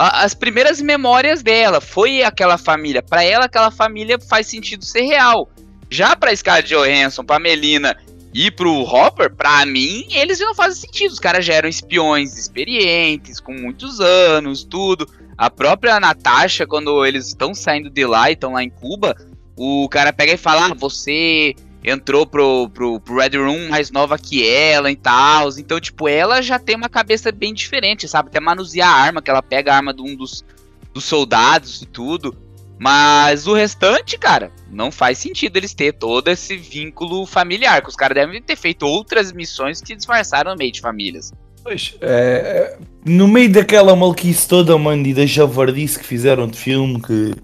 [0.00, 1.80] a- as primeiras memórias dela.
[1.80, 3.02] Foi aquela família.
[3.02, 5.48] Pra ela, aquela família faz sentido ser real.
[5.90, 7.96] Já pra Scarlett Johansson, pra Melina
[8.32, 11.10] E pro Hopper, pra mim, eles não fazem sentido.
[11.10, 15.04] Os caras já eram espiões experientes, com muitos anos, tudo.
[15.36, 19.16] A própria Natasha, quando eles estão saindo de lá e estão lá em Cuba,
[19.56, 24.18] o cara pega e fala: ah, você entrou pro, pro, pro, Red Room mais nova
[24.18, 25.48] que ela e tal.
[25.58, 28.28] Então, tipo, ela já tem uma cabeça bem diferente, sabe?
[28.28, 30.44] Até manusear a arma, que ela pega a arma de um dos,
[30.92, 32.36] dos soldados e tudo.
[32.78, 37.82] Mas o restante, cara, não faz sentido eles ter todo esse vínculo familiar.
[37.82, 41.30] Que os caras devem ter feito outras missões que disfarçaram no meio de famílias.
[41.62, 47.00] Pois, é, no meio daquela maluquice toda, mano, e da javardice que fizeram de filme,
[47.02, 47.34] que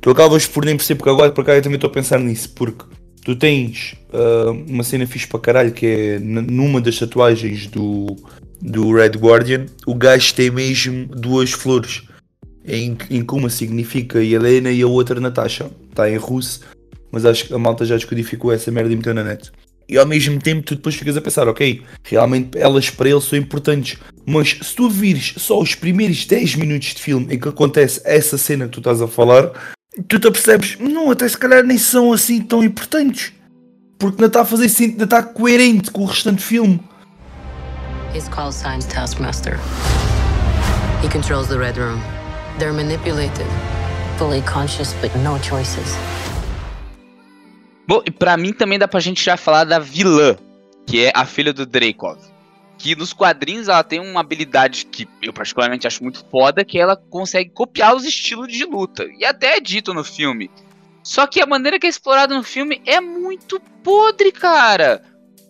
[0.00, 2.52] tu acabas por nem perceber, porque agora por cá eu também estou a pensar nisso,
[2.54, 2.84] porque
[3.30, 8.16] tu tens uh, uma cena fixe para caralho, que é numa das tatuagens do,
[8.60, 12.02] do Red Guardian, o gajo tem mesmo duas flores
[12.66, 15.70] em, em que uma significa Helena e a outra Natasha.
[15.88, 16.62] Está em russo,
[17.12, 19.52] mas acho que a malta já descodificou essa merda e meteu na net.
[19.88, 23.38] E ao mesmo tempo tu depois ficas a pensar, ok, realmente elas para ele são
[23.38, 28.00] importantes, mas se tu vires só os primeiros 10 minutos de filme em que acontece
[28.04, 29.52] essa cena que tu estás a falar,
[30.08, 33.32] tu te apercebes, não, até se calhar nem são assim tão importantes.
[33.98, 36.80] Porque não está a fazer sentido, não está coerente com o restante do filme.
[38.14, 39.58] His call sign Taskmaster.
[41.02, 42.00] He controls the Red Room.
[42.58, 43.46] They're manipulated.
[44.18, 45.96] Fully conscious, but no choices.
[47.86, 50.36] Bom, e pra mim também dá pra gente já falar da vilã,
[50.86, 52.18] que é a filha do Dreykov.
[52.80, 56.96] Que nos quadrinhos ela tem uma habilidade que eu particularmente acho muito foda, que ela
[56.96, 59.06] consegue copiar os estilos de luta.
[59.18, 60.50] E até é dito no filme.
[61.02, 65.02] Só que a maneira que é explorada no filme é muito podre, cara.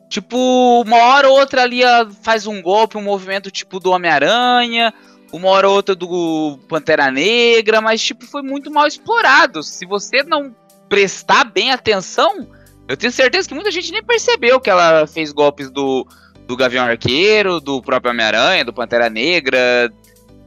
[0.09, 4.93] Tipo, uma hora ou outra ali ela faz um golpe, um movimento tipo do Homem-Aranha,
[5.33, 9.63] uma hora ou outra do Pantera Negra, mas tipo foi muito mal explorado.
[9.63, 10.53] Se você não
[10.89, 12.49] prestar bem atenção,
[12.89, 16.05] eu tenho certeza que muita gente nem percebeu que ela fez golpes do,
[16.51, 19.89] do Gavião Arqueiro, do próprio Homem-Aranha, do Pantera Negra,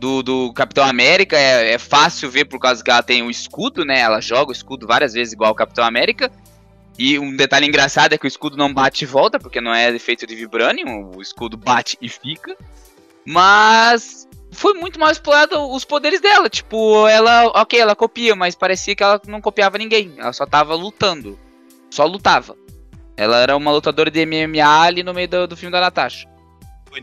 [0.01, 1.37] do, do Capitão América.
[1.37, 4.01] É, é, fácil ver por causa que ela tem o escudo, né?
[4.01, 6.29] Ela joga o escudo várias vezes igual o Capitão América.
[6.99, 9.97] E um detalhe engraçado é que o escudo não bate e volta, porque não é
[9.97, 12.53] feito de vibranium, o escudo bate e fica.
[13.25, 16.49] Mas foi muito mal explorado os poderes dela.
[16.49, 20.13] Tipo, ela, ok, ela copia, mas parecia que ela não copiava ninguém.
[20.17, 21.39] Ela só tava lutando.
[21.89, 22.57] Só lutava.
[23.15, 26.27] Ela era uma lutadora de MMA ali no meio do, do filme da Natasha.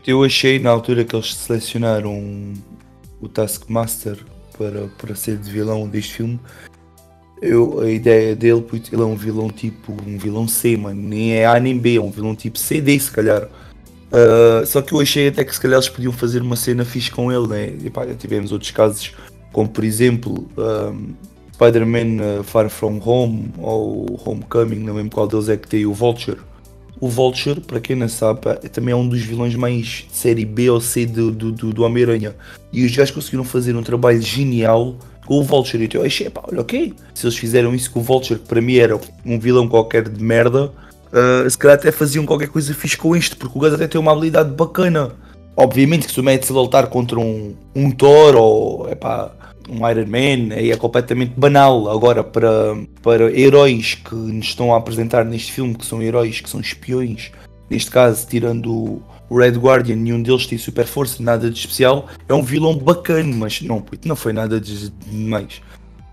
[0.05, 2.53] Eu achei na altura que eles selecionaram
[3.19, 4.17] o Taskmaster
[4.57, 6.39] para, para ser de vilão deste filme.
[7.41, 11.01] Eu, a ideia dele, ele é um vilão tipo, um vilão C, mano.
[11.01, 13.43] Nem é A nem B, é um vilão tipo CD, se calhar.
[13.43, 17.09] Uh, só que eu achei até que se calhar eles podiam fazer uma cena fixe
[17.09, 17.73] com ele, né?
[17.81, 19.13] E pá, já tivemos outros casos,
[19.51, 21.13] como por exemplo um,
[21.61, 25.93] Spider-Man uh, Far From Home ou Homecoming, não lembro qual deles é que tem o
[25.93, 26.39] Vulture.
[26.99, 30.45] O Vulture, para quem não sabe, é, também é um dos vilões mais de série
[30.45, 32.35] B ou C do, do, do, do Homem-Aranha.
[32.73, 34.95] E os gajos conseguiram fazer um trabalho genial
[35.25, 35.83] com o Vulture.
[35.83, 36.93] Então eu achei, pá, olha, ok.
[37.13, 40.23] Se eles fizeram isso com o Vulture, que para mim era um vilão qualquer de
[40.23, 43.87] merda, uh, se calhar até faziam qualquer coisa fixe com isto, porque o gajo até
[43.87, 45.11] tem uma habilidade bacana.
[45.55, 49.31] Obviamente que se o a lutar contra um, um Thor ou epá,
[49.71, 51.89] um Iron Man, é completamente banal.
[51.89, 56.49] Agora, para, para heróis que nos estão a apresentar neste filme, que são heróis, que
[56.49, 57.31] são espiões,
[57.69, 62.07] neste caso, tirando o Red Guardian, nenhum deles tem super força, nada de especial.
[62.27, 65.61] É um vilão bacana, mas não, não foi nada de demais.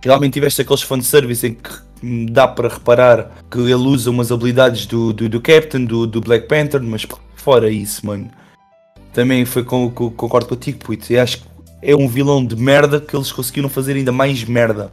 [0.00, 5.12] Realmente tiveste aqueles fanservice em que dá para reparar que ele usa umas habilidades do,
[5.12, 8.30] do, do Captain, do, do Black Panther, mas fora isso, mano.
[9.12, 11.12] Também foi com, com, concordo contigo, puto.
[11.12, 11.48] Eu acho que
[11.82, 14.92] é um vilão de merda que eles conseguiram fazer ainda mais merda.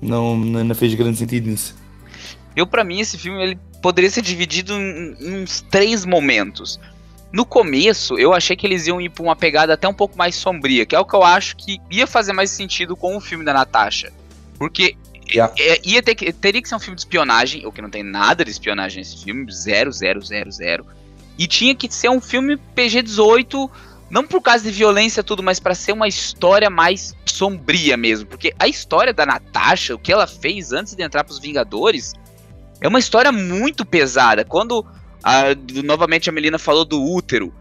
[0.00, 1.76] Não, não fez grande sentido nisso.
[2.54, 6.78] Eu, para mim, esse filme ele poderia ser dividido em, em uns três momentos.
[7.32, 10.34] No começo, eu achei que eles iam ir pra uma pegada até um pouco mais
[10.34, 13.44] sombria, que é o que eu acho que ia fazer mais sentido com o filme
[13.44, 14.12] da Natasha.
[14.58, 14.96] Porque
[15.30, 15.52] Yeah.
[15.58, 18.02] É, ia ter que, teria que ser um filme de espionagem, o que não tem
[18.02, 20.86] nada de espionagem nesse filme, zero, zero, zero, zero.
[21.38, 23.70] E tinha que ser um filme PG-18,
[24.10, 28.26] não por causa de violência tudo, mas para ser uma história mais sombria mesmo.
[28.26, 32.14] Porque a história da Natasha, o que ela fez antes de entrar pros Vingadores,
[32.80, 34.44] é uma história muito pesada.
[34.44, 34.86] Quando
[35.22, 37.52] a, novamente a Melina falou do útero,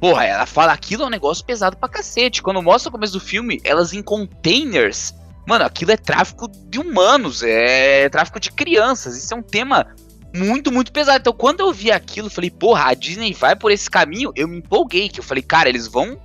[0.00, 2.42] porra, ela fala aquilo é um negócio pesado pra cacete.
[2.42, 5.14] Quando mostra o começo do filme, elas em containers
[5.46, 9.16] Mano, aquilo é tráfico de humanos, é tráfico de crianças.
[9.16, 9.94] Isso é um tema
[10.36, 11.18] muito, muito pesado.
[11.18, 14.32] Então, quando eu vi aquilo, eu falei, porra, a Disney vai por esse caminho.
[14.36, 16.20] Eu me empolguei, que eu falei, cara, eles vão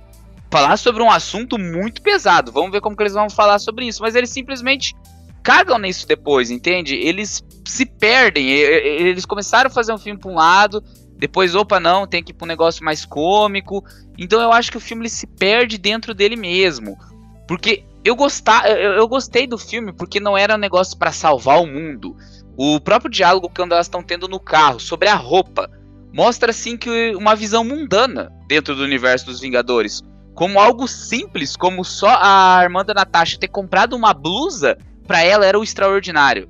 [0.50, 2.52] falar sobre um assunto muito pesado.
[2.52, 4.02] Vamos ver como que eles vão falar sobre isso.
[4.02, 4.94] Mas eles simplesmente
[5.42, 6.94] cagam nisso depois, entende?
[6.94, 8.48] Eles se perdem.
[8.50, 10.82] Eles começaram a fazer um filme pra um lado,
[11.16, 13.84] depois, opa, não, tem que ir pra um negócio mais cômico.
[14.18, 16.98] Então eu acho que o filme se perde dentro dele mesmo.
[17.46, 21.60] Porque eu, gostar, eu, eu gostei do filme porque não era um negócio para salvar
[21.60, 22.16] o mundo.
[22.56, 25.70] O próprio diálogo que elas estão tendo no carro sobre a roupa
[26.12, 30.02] mostra assim que uma visão mundana dentro do universo dos Vingadores,
[30.34, 35.58] como algo simples, como só a Armanda Natasha ter comprado uma blusa, para ela era
[35.58, 36.48] o extraordinário.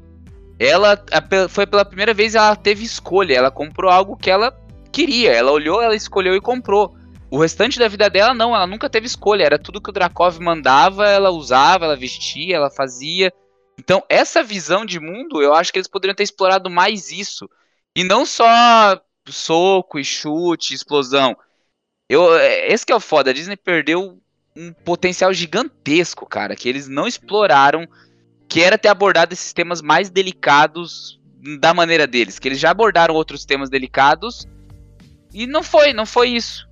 [0.58, 1.02] Ela
[1.48, 4.56] foi pela primeira vez ela teve escolha, ela comprou algo que ela
[4.92, 6.94] queria, ela olhou, ela escolheu e comprou.
[7.30, 10.38] O restante da vida dela não, ela nunca teve escolha, era tudo que o Drakov
[10.38, 13.32] mandava, ela usava, ela vestia, ela fazia.
[13.78, 17.48] Então, essa visão de mundo, eu acho que eles poderiam ter explorado mais isso.
[17.96, 21.36] E não só soco e chute, explosão.
[22.08, 24.20] Eu, esse que é o foda, a Disney perdeu
[24.54, 27.88] um potencial gigantesco, cara, que eles não exploraram,
[28.48, 31.18] que era ter abordado esses temas mais delicados
[31.58, 34.46] da maneira deles, que eles já abordaram outros temas delicados
[35.32, 36.68] e não foi, não foi isso.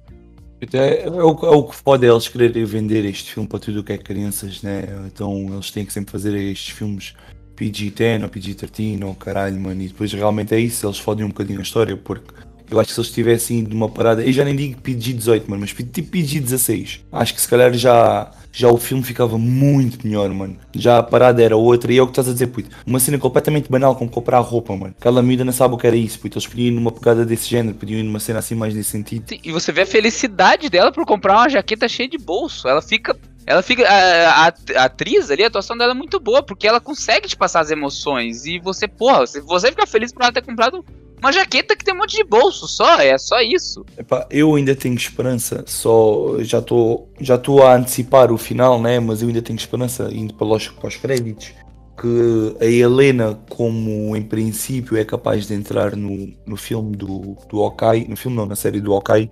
[0.73, 3.85] É, é, o, é o que pode eles quererem vender este filme para tudo o
[3.85, 4.85] que é crianças, né?
[5.07, 7.15] Então eles têm que sempre fazer estes filmes
[7.57, 9.81] PG-10 ou PG-13 ou caralho, mano.
[9.81, 12.35] E depois realmente é isso, eles fodem um bocadinho a história, porque
[12.71, 15.61] eu acho que se eles tivessem de uma parada, eu já nem digo PG-18, mano,
[15.61, 20.57] mas tipo PG-16, acho que se calhar já já o filme ficava muito melhor, mano.
[20.75, 22.69] Já a parada era outra, e é o que estás a dizer, puto.
[22.85, 24.95] Uma cena completamente banal, como comprar roupa, mano.
[24.99, 26.37] Aquela miúda não sabe o que era isso, puto.
[26.37, 29.25] Eles podiam ir numa pegada desse género, podiam ir numa cena assim mais nesse sentido.
[29.43, 32.67] E você vê a felicidade dela por comprar uma jaqueta cheia de bolso.
[32.67, 33.89] Ela fica ela fica.
[33.89, 37.37] A, a, a, atriz ali, a atuação dela é muito boa, porque ela consegue te
[37.37, 38.45] passar as emoções.
[38.47, 40.85] E você, porra, você, você fica feliz por ela ter comprado
[41.23, 43.85] uma jaqueta que tem um monte de bolso só, é só isso.
[44.31, 48.99] Eu ainda tenho esperança, só já estou já estou a antecipar o final, né?
[48.99, 51.53] Mas eu ainda tenho esperança, indo para os, para os créditos,
[52.01, 57.61] que a Helena, como em princípio é capaz de entrar no, no filme do, do
[57.61, 59.29] Okai, no filme não, na série do Okai,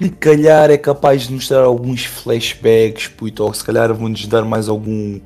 [0.00, 4.68] se calhar é capaz de mostrar alguns flashbacks, puto, ou se calhar vão-nos dar mais
[4.68, 5.18] algum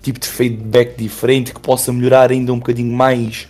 [0.00, 3.48] tipo de feedback diferente que possa melhorar ainda um bocadinho mais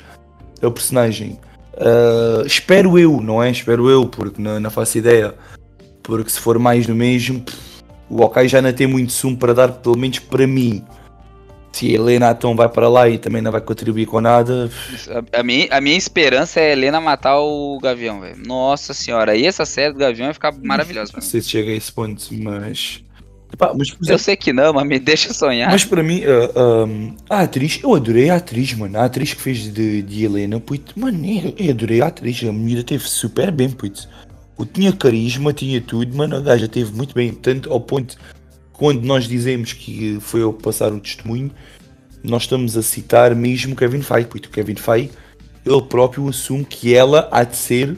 [0.63, 1.39] a personagem.
[1.75, 3.51] Uh, espero eu, não é?
[3.51, 5.35] Espero eu, porque não, não faço ideia.
[6.03, 7.45] Porque se for mais do mesmo,
[8.09, 10.85] o Ok já não tem muito sumo para dar, pelo menos para mim.
[11.73, 14.71] Se a Helena então vai para lá e também não vai contribuir com nada.
[15.09, 18.37] A, a, minha, a minha esperança é a Helena matar o Gavião, velho.
[18.47, 21.13] Nossa senhora, e essa série do Gavião vai ficar maravilhosa.
[21.15, 23.03] Não sei se chega a esse ponto, mas
[23.77, 25.71] mas, eu sei que não, mas me deixa sonhar.
[25.71, 28.99] Mas para mim, uh, um, a atriz, eu adorei a atriz, mano.
[28.99, 31.21] A atriz que fez de, de Helena, puto, mano,
[31.59, 32.43] eu, adorei a atriz.
[32.43, 34.09] A menina teve super bem, puto.
[34.59, 36.37] Eu tinha carisma, tinha tudo, mano.
[36.37, 37.33] A gaja teve muito bem.
[37.33, 38.17] Tanto ao ponto,
[38.73, 41.51] quando nós dizemos que foi eu passar o testemunho,
[42.23, 44.51] nós estamos a citar mesmo Kevin Feige, puto.
[44.51, 45.11] Kevin Feige,
[45.65, 47.97] ele próprio assume que ela há de ser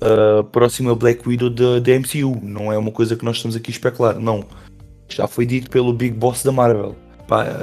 [0.00, 2.40] a uh, próxima Black Widow da MCU.
[2.42, 4.44] Não é uma coisa que nós estamos aqui a especular, não
[5.16, 6.96] já foi dito pelo Big Boss da Marvel.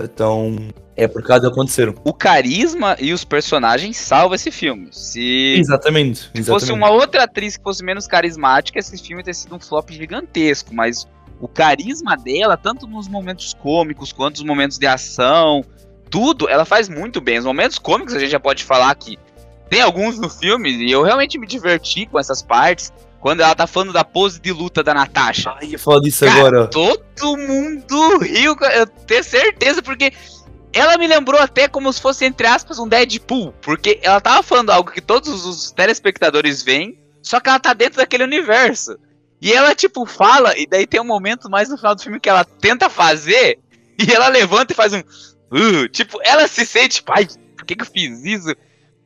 [0.04, 0.58] Então,
[0.96, 1.94] é por causa aconteceram.
[2.04, 4.90] O carisma e os personagens salvam esse filme.
[4.92, 9.56] Se, exatamente, se fosse uma outra atriz que fosse menos carismática, esse filme teria sido
[9.56, 10.74] um flop gigantesco.
[10.74, 11.08] Mas
[11.40, 15.64] o carisma dela, tanto nos momentos cômicos quanto nos momentos de ação,
[16.10, 17.38] tudo, ela faz muito bem.
[17.38, 19.18] Os momentos cômicos a gente já pode falar que
[19.70, 22.92] tem alguns no filme e eu realmente me diverti com essas partes.
[23.20, 25.54] Quando ela tá falando da pose de luta da Natasha.
[25.62, 26.68] Ai, ia falar disso Cara, agora.
[26.68, 30.14] Todo mundo riu, eu tenho certeza, porque
[30.72, 33.54] ela me lembrou até como se fosse, entre aspas, um Deadpool.
[33.62, 37.98] Porque ela tava falando algo que todos os telespectadores veem, só que ela tá dentro
[37.98, 38.98] daquele universo.
[39.42, 42.30] E ela, tipo, fala, e daí tem um momento mais no final do filme que
[42.30, 43.60] ela tenta fazer,
[43.98, 45.00] e ela levanta e faz um.
[45.52, 47.28] Uh, tipo, ela se sente, pai,
[47.58, 48.56] por que, que eu fiz isso?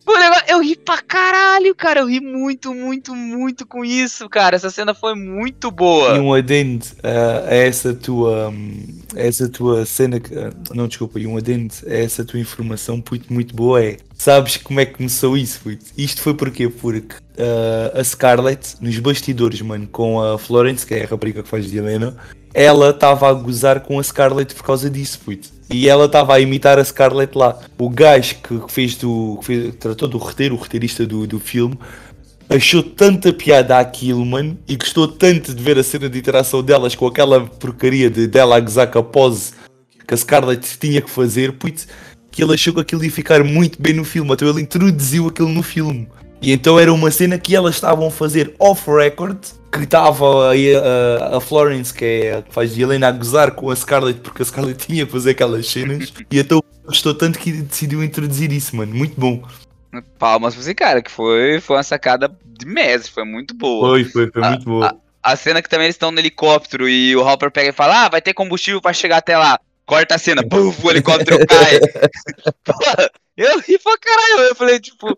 [0.06, 2.02] O negócio, eu ri pra caralho, cara.
[2.02, 4.56] Eu ri muito, muito, muito com isso, cara.
[4.56, 6.18] Essa cena foi muito boa.
[6.18, 8.50] E um adendo uh, a essa tua.
[8.50, 10.18] Um, essa tua cena.
[10.18, 13.98] Uh, não, desculpa, e um adendo a essa tua informação muito, muito boa é.
[14.18, 15.86] Sabes como é que começou isso, puto?
[15.98, 16.70] Isto foi porquê?
[16.70, 21.49] Porque uh, a Scarlett, nos bastidores, mano, com a Florence, que é a rapariga que
[21.49, 22.16] faz de Helena,
[22.54, 25.49] ela estava a gozar com a Scarlett por causa disso, puto.
[25.70, 27.59] E ela estava a imitar a Scarlett lá.
[27.78, 29.38] O gajo que fez do.
[29.39, 31.78] Que fez, tratou do roteiro, o roteirista do, do filme,
[32.49, 36.95] achou tanta piada aquilo, mano, e gostou tanto de ver a cena de interação delas
[36.95, 39.53] com aquela porcaria de dela a gozar com a pose
[40.05, 41.88] que a Scarlett tinha que fazer, putz,
[42.30, 44.34] que ele achou que aquilo ia ficar muito bem no filme.
[44.34, 46.07] Então ele introduziu aquilo no filme.
[46.41, 49.38] E então era uma cena que elas estavam a fazer off-record
[49.80, 53.69] que estava a, a, Florence, que é a que faz de Helena, a gozar com
[53.69, 57.51] a Scarlett, porque a Scarlett tinha que fazer aquelas cenas, e então gostou tanto que
[57.51, 58.93] decidiu introduzir isso, mano.
[58.93, 59.43] Muito bom.
[60.17, 63.89] Palmas pra esse cara, que foi, foi uma sacada de mestre, foi muito boa.
[63.89, 64.97] Foi, foi, foi Ah, muito boa.
[65.21, 68.09] A cena que também eles estão no helicóptero e o Hopper pega e fala: Ah,
[68.09, 69.59] vai ter combustível pra chegar até lá.
[69.86, 71.80] Corta a cena, puf, o helicóptero cai.
[72.65, 74.49] Porra, eu ri pra caralho.
[74.49, 75.15] Eu falei, tipo,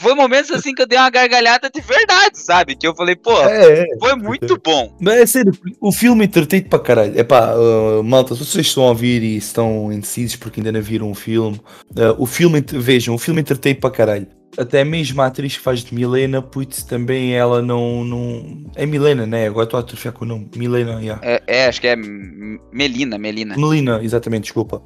[0.00, 2.76] foi momentos assim que eu dei uma gargalhada de verdade, sabe?
[2.76, 3.86] Que eu falei, pô, É, é.
[3.98, 4.94] foi muito bom.
[5.00, 7.18] Mas é sério, o filme entretém para caralho.
[7.18, 11.10] Epá, uh, malta, se vocês estão a ouvir e estão indecisos porque ainda não viram
[11.10, 14.26] o filme, uh, o filme, vejam, o filme entretém para caralho.
[14.58, 18.02] Até mesmo a atriz que faz de Milena, putz, também ela não.
[18.04, 18.70] não...
[18.74, 19.46] É Milena, né?
[19.46, 20.48] Agora estou a atrofiar com o nome.
[20.56, 21.20] Milena, yeah.
[21.22, 23.54] É, é, acho que é Melina, Melina.
[23.56, 24.82] Melina, exatamente, desculpa.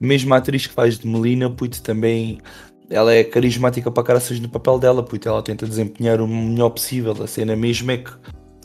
[0.00, 2.38] Mesmo a atriz que faz de Melina, putz, também.
[2.90, 7.14] Ela é carismática para caraças no papel dela, putz, ela tenta desempenhar o melhor possível.
[7.22, 8.10] A cena mesmo é que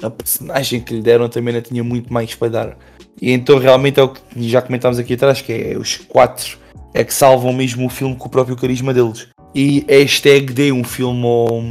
[0.01, 2.77] a personagem que lhe deram também não tinha muito mais para dar.
[3.21, 6.63] E então realmente é o que já comentámos aqui atrás, que é os quatro
[6.93, 9.27] é que salvam mesmo o filme com o próprio carisma deles.
[9.55, 11.63] E hashtag dê um filme ao,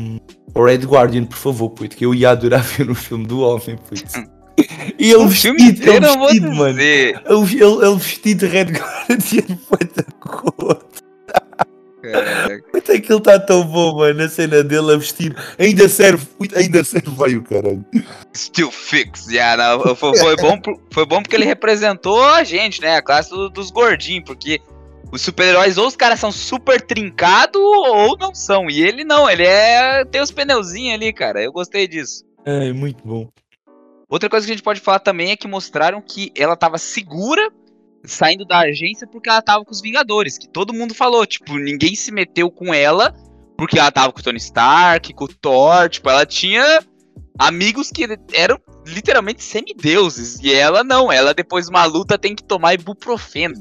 [0.54, 3.76] ao Red Guardian, por favor, puto, que eu ia adorar ver o filme do homem,
[3.88, 4.04] puto.
[4.98, 6.80] E ele O vestido, ele vestido, mano.
[6.80, 9.58] Ele, ele, vestido de Red Guardian
[9.96, 10.84] da cor.
[12.12, 12.64] Caraca.
[12.78, 14.22] Até que ele está tão bom, mano.
[14.22, 15.34] A cena dele a vestir.
[15.58, 17.84] Ainda serve, ainda serve bem o caralho.
[18.36, 20.58] Still fix, yeah, não, foi, foi bom,
[20.90, 22.96] foi bom porque ele representou a gente, né?
[22.96, 24.60] A classe do- dos gordinhos, porque
[25.10, 28.70] os super-heróis ou os caras são super trincados ou não são.
[28.70, 30.04] E ele não, ele é.
[30.04, 31.42] tem os pneuzinhos ali, cara.
[31.42, 32.24] Eu gostei disso.
[32.44, 33.28] É, muito bom.
[34.08, 37.50] Outra coisa que a gente pode falar também é que mostraram que ela tava segura
[38.04, 40.38] saindo da agência porque ela tava com os Vingadores.
[40.38, 43.14] Que todo mundo falou, tipo, ninguém se meteu com ela
[43.56, 45.88] porque ela tava com o Tony Stark, com o Thor.
[45.88, 46.82] Tipo, ela tinha
[47.38, 50.38] amigos que eram literalmente semideuses.
[50.42, 53.54] E ela não, ela depois de uma luta tem que tomar ibuprofeno.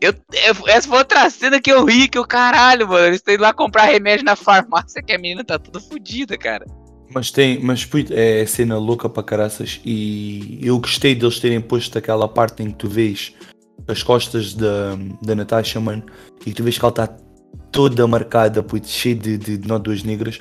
[0.00, 3.06] Eu, eu- essa foi outra cena que eu ri, que o caralho, mano.
[3.06, 6.66] Eles têm lá comprar remédio na farmácia que a menina tá toda fodida, cara.
[7.10, 9.80] Mas tem, mas é cena louca para caraças.
[9.84, 13.32] E eu gostei deles terem posto aquela parte em que tu vês
[13.86, 16.02] as costas da, da Natasha, mano.
[16.46, 17.08] E tu vês que ela está
[17.70, 20.40] toda marcada, puto, cheia de, de, de negras.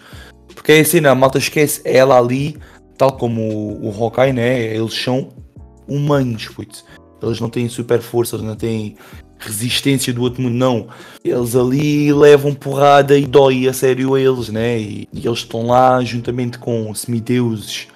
[0.54, 2.58] Porque é a cena, a malta esquece, é ela ali,
[2.98, 4.76] tal como o, o Hawkeye, né?
[4.76, 5.30] Eles são
[5.88, 6.84] humanos, puto.
[7.22, 8.96] Eles não têm super força, eles não têm
[9.40, 10.88] resistência do outro mundo, não.
[11.24, 14.80] Eles ali levam porrada e dói a sério a eles, né?
[14.80, 17.88] E, e eles estão lá juntamente com semideuses,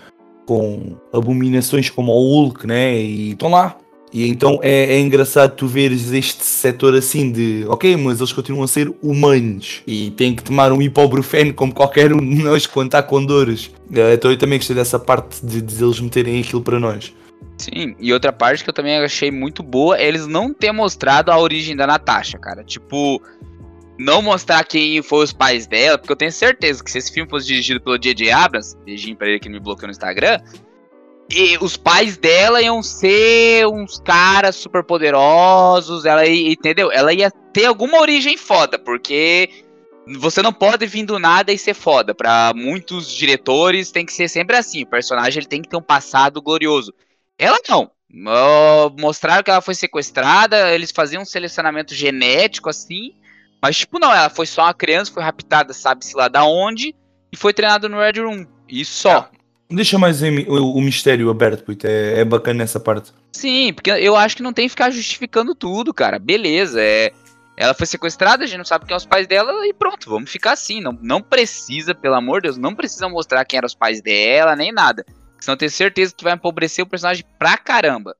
[0.46, 2.98] com abominações como o Hulk, né?
[3.00, 3.78] E estão lá.
[4.18, 8.64] E então é, é engraçado tu veres este setor assim de ok, mas eles continuam
[8.64, 12.88] a ser humanos e têm que tomar um ibuprofeno como qualquer um de nós quando
[12.88, 13.70] está com dores.
[13.94, 17.14] Eh, Então eu também gostei dessa parte de, de eles meterem aquilo para nós.
[17.60, 21.32] Sim, e outra parte que eu também achei muito boa é eles não ter mostrado
[21.32, 22.64] a origem da Natasha, cara.
[22.64, 23.22] Tipo,
[24.00, 27.30] não mostrar quem foi os pais dela, porque eu tenho certeza que se esse filme
[27.30, 28.32] fosse dirigido pelo J.J.
[28.32, 30.40] Abrams, beijinho pra ele que me bloqueou no Instagram,
[31.30, 36.92] e os pais dela iam ser uns caras super poderosos, ela ia, entendeu?
[36.92, 39.50] Ela ia ter alguma origem foda, porque
[40.20, 42.16] você não pode vir do nada e ser foda.
[42.16, 45.82] Pra muitos diretores tem que ser sempre assim, o personagem ele tem que ter um
[45.82, 46.94] passado glorioso.
[47.38, 47.92] Ela não.
[48.98, 53.14] Mostraram que ela foi sequestrada, eles faziam um selecionamento genético assim,
[53.62, 56.96] mas tipo não, ela foi só uma criança, foi raptada, sabe-se lá da onde,
[57.32, 58.48] e foi treinada no Red Room.
[58.70, 59.30] E só.
[59.70, 61.86] Deixa mais em- o, o mistério aberto, puto.
[61.86, 63.12] É, é bacana essa parte.
[63.34, 66.18] Sim, porque eu acho que não tem que ficar justificando tudo, cara.
[66.20, 67.12] Beleza, é.
[67.60, 70.30] Ela foi sequestrada, a gente não sabe quem são os pais dela e pronto, vamos
[70.30, 70.80] ficar assim.
[70.80, 74.56] Não, não precisa, pelo amor de Deus, não precisa mostrar quem eram os pais dela,
[74.56, 75.04] nem nada.
[75.40, 78.16] Senão eu tenho certeza que vai empobrecer o personagem pra caramba.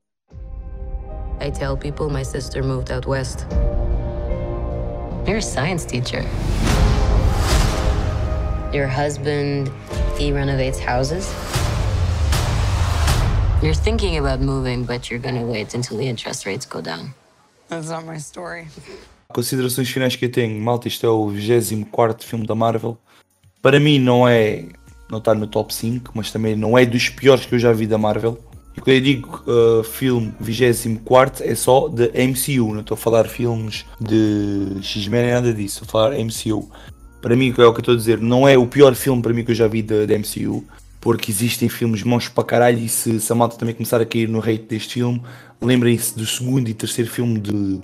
[1.40, 3.46] I tell people my sister moved out west.
[5.24, 6.24] You're a science teacher.
[8.72, 9.70] Your husband,
[10.18, 11.26] he renovates houses?
[13.62, 17.14] You're thinking about moving, but you're gonna wait until the interest rates go down.
[17.70, 18.66] That's not my story.
[19.32, 22.98] Considerações finais que eu tenho, malta, isto é o 24 filme da Marvel.
[23.62, 24.66] Para mim não é,
[25.10, 27.86] não está no top 5, mas também não é dos piores que eu já vi
[27.86, 28.38] da Marvel.
[28.76, 33.24] E quando eu digo uh, filme 24 é só de MCU, não estou a falar
[33.28, 36.70] filmes de X-Men nem nada disso, estou a falar MCU.
[37.20, 39.32] Para mim, é o que eu estou a dizer, não é o pior filme para
[39.32, 40.64] mim que eu já vi da MCU,
[41.00, 44.28] porque existem filmes bons para caralho e se, se a malta também começar a cair
[44.28, 45.22] no hate deste filme,
[45.60, 47.80] lembrem-se do segundo e terceiro filme de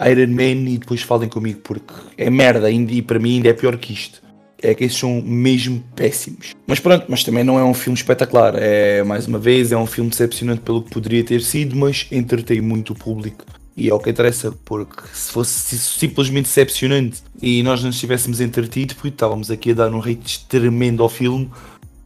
[0.00, 3.76] Iron Man e depois falem comigo porque é merda e para mim ainda é pior
[3.76, 4.22] que isto.
[4.62, 6.54] É que esses são mesmo péssimos.
[6.66, 8.54] Mas pronto, mas também não é um filme espetacular.
[8.56, 12.62] É, mais uma vez, é um filme decepcionante pelo que poderia ter sido, mas entretém
[12.62, 13.44] muito o público.
[13.76, 18.94] E é o que interessa, porque se fosse simplesmente decepcionante e nós não estivéssemos entretidos,
[18.94, 21.50] porque estávamos aqui a dar um hate tremendo ao filme.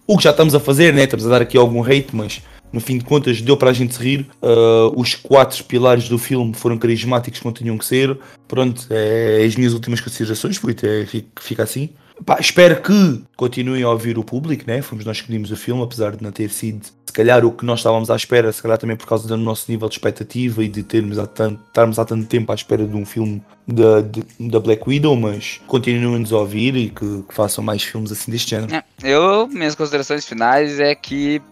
[0.04, 1.04] O que já estamos a fazer, né?
[1.04, 3.96] Estamos a dar aqui algum hate, mas no fim de contas deu para a gente
[3.98, 4.26] rir.
[4.42, 8.18] Uh, os quatro pilares do filme foram carismáticos como tinham que ser.
[8.48, 11.90] Pronto, é, as minhas últimas considerações, foi até fica assim.
[12.26, 14.82] Pá, espero que continuem a ouvir o público, né?
[14.82, 16.88] Fomos nós que pedimos o filme, apesar de não ter sido,
[17.18, 19.88] calhar, o que nós estávamos à espera, se calhar também por causa do nosso nível
[19.88, 23.04] de expectativa e de termos há tanto, estarmos há tanto tempo à espera de um
[23.04, 24.02] filme da,
[24.38, 28.50] da Black Widow, mas continuem-nos a ouvir e que, que, façam mais filmes assim deste
[28.50, 28.72] género.
[28.72, 31.42] É, eu, minhas considerações finais é que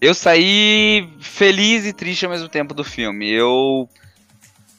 [0.00, 3.30] eu saí feliz e triste ao mesmo tempo do filme.
[3.30, 3.86] Eu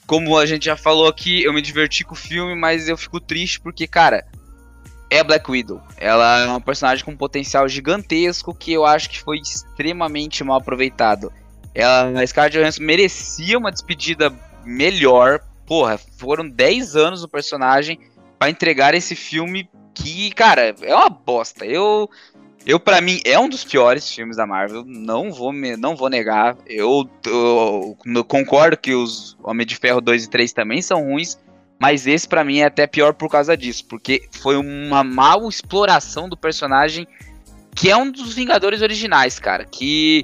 [0.08, 3.20] como a gente já falou aqui, eu me diverti com o filme, mas eu fico
[3.20, 4.26] triste porque, cara,
[5.12, 5.82] é a Black Widow.
[5.98, 10.58] Ela é uma personagem com um potencial gigantesco que eu acho que foi extremamente mal
[10.58, 11.32] aproveitado.
[11.76, 14.34] Ela, a Scarlett Johansson merecia uma despedida
[14.66, 15.42] melhor.
[15.66, 18.00] Porra, foram 10 anos do personagem
[18.40, 21.66] para entregar esse filme que, cara, é uma bosta.
[21.66, 22.10] Eu
[22.66, 26.10] eu para mim é um dos piores filmes da Marvel, não vou me, não vou
[26.10, 26.56] negar.
[26.66, 31.38] Eu, eu, eu concordo que os Homem de Ferro 2 e 3 também são ruins,
[31.82, 36.30] mas esse para mim é até pior por causa disso, porque foi uma mal exploração
[36.30, 37.08] do personagem
[37.76, 39.66] que é um dos Vingadores originais, cara.
[39.66, 40.24] Que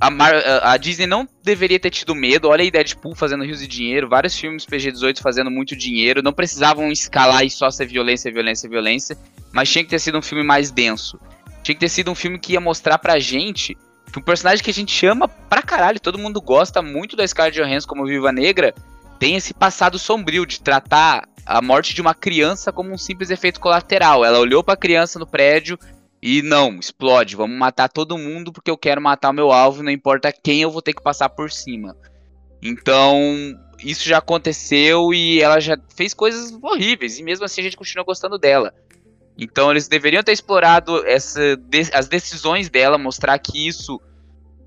[0.00, 0.32] a, Mar
[0.62, 2.48] a Disney não deveria ter tido medo.
[2.48, 6.22] Olha aí Deadpool fazendo rios de dinheiro, vários filmes PG-18 fazendo muito dinheiro.
[6.22, 9.18] Não precisavam escalar e só ser violência, violência, violência.
[9.50, 11.18] Mas tinha que ter sido um filme mais denso.
[11.64, 13.76] Tinha que ter sido um filme que ia mostrar pra gente
[14.12, 17.60] que um personagem que a gente ama pra caralho, todo mundo gosta muito da Scarlett
[17.60, 18.72] Johansson como Viva Negra,
[19.18, 23.60] tem esse passado sombrio de tratar a morte de uma criança como um simples efeito
[23.60, 24.24] colateral.
[24.24, 25.78] Ela olhou para a criança no prédio
[26.22, 29.90] e não, explode, vamos matar todo mundo porque eu quero matar o meu alvo, não
[29.90, 31.96] importa quem eu vou ter que passar por cima.
[32.62, 37.76] Então, isso já aconteceu e ela já fez coisas horríveis e mesmo assim a gente
[37.76, 38.72] continua gostando dela.
[39.36, 41.40] Então, eles deveriam ter explorado essa,
[41.92, 44.00] as decisões dela, mostrar que isso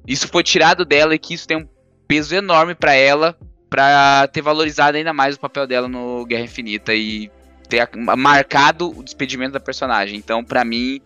[0.05, 1.67] isso foi tirado dela e que isso tem um
[2.07, 3.37] peso enorme para ela
[3.69, 7.29] para ter valorizado ainda mais o papel dela no Guerra Infinita e
[7.67, 10.17] ter marcado o despedimento da personagem.
[10.17, 11.01] Então, para mim,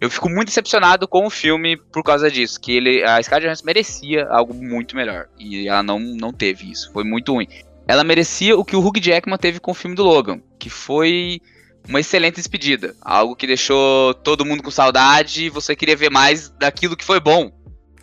[0.00, 3.66] eu fico muito decepcionado com o filme por causa disso, que ele a Scarlett Johansson
[3.66, 7.46] merecia algo muito melhor e ela não não teve isso, foi muito ruim.
[7.86, 11.40] Ela merecia o que o Hugh Jackman teve com o filme do Logan, que foi
[11.88, 16.48] uma excelente despedida, algo que deixou todo mundo com saudade e você queria ver mais
[16.50, 17.50] daquilo que foi bom.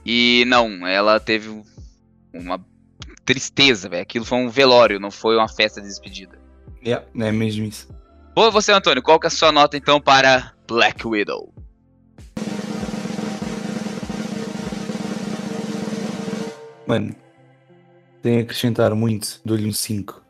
[0.06, 1.50] E não, ela teve
[2.34, 2.64] uma
[3.28, 4.02] tristeza, velho.
[4.02, 6.40] Aquilo foi um velório, não foi uma festa de despedida.
[6.84, 7.90] É, é mesmo isso.
[8.34, 9.04] Boa você, Antônio.
[9.04, 11.54] Qual que é a sua nota então para Black Widow?
[16.88, 17.14] Mano,
[18.22, 20.24] tem a acrescentar muito, dou-lhe um 5.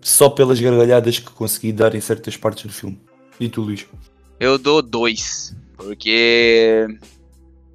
[0.00, 2.98] Só pelas gargalhadas que consegui dar em certas partes do filme.
[3.38, 3.86] E tu, Luís?
[4.40, 5.54] Eu dou 2.
[5.76, 6.86] Porque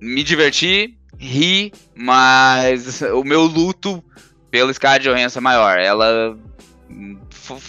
[0.02, 4.04] me diverti, ri, mas o meu luto
[4.52, 5.80] pelo Scarlett Johansson é maior.
[5.80, 6.38] Ela.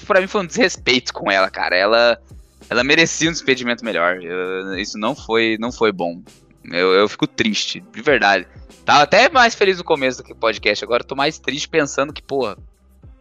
[0.06, 1.76] Pra mim foi um desrespeito com ela, cara.
[1.76, 2.20] Ela.
[2.68, 4.22] Ela merecia um despedimento melhor.
[4.22, 6.22] Eu, isso não foi, não foi bom.
[6.64, 8.46] Eu, eu fico triste, de verdade.
[8.84, 10.84] Tava até mais feliz no começo do que o podcast.
[10.84, 12.56] Agora tô mais triste pensando que, porra,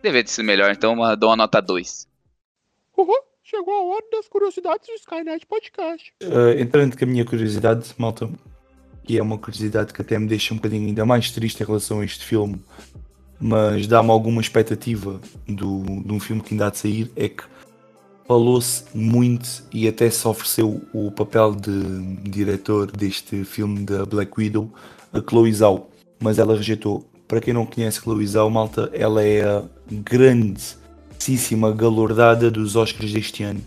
[0.01, 0.72] deveria ter sido melhor.
[0.72, 2.07] Então uma, dou uma nota 2.
[2.97, 6.14] Uhum, chegou a hora das curiosidades do Skynet Podcast.
[6.24, 8.30] Uh, entrando com a minha curiosidade, malta,
[9.03, 11.99] que é uma curiosidade que até me deixa um bocadinho ainda mais triste em relação
[11.99, 12.64] a este filme,
[13.42, 17.44] mas dá-me alguma expectativa do, de um filme que ainda há de sair, é que
[18.28, 24.72] falou-se muito e até se ofereceu o papel de diretor deste filme da Black Widow
[25.12, 25.89] a Chloe Zhao,
[26.20, 27.06] mas ela rejeitou.
[27.28, 33.44] Para quem não conhece Chloe Zhao, malta, ela é a grandíssima galordada dos Oscars deste
[33.44, 33.62] ano.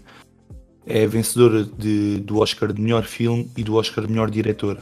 [0.87, 4.79] É vencedora de, do Oscar de melhor filme e do Oscar de melhor diretor,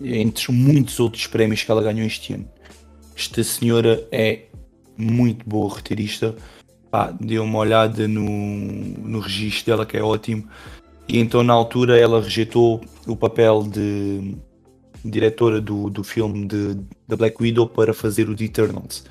[0.00, 2.48] entre muitos outros prémios que ela ganhou este ano.
[3.18, 4.42] Esta senhora é
[4.96, 6.36] muito boa roteirista.
[6.88, 10.48] Pá, deu uma olhada no, no registro dela que é ótimo.
[11.08, 14.36] E então na altura ela rejeitou o papel de
[15.04, 16.76] diretora do, do filme de,
[17.08, 19.04] da Black Widow para fazer o The Eternals.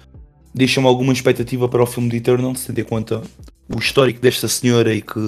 [0.56, 3.22] Deixa-me alguma expectativa para o filme The Eternals, tendo em conta
[3.70, 5.20] o histórico desta senhora e que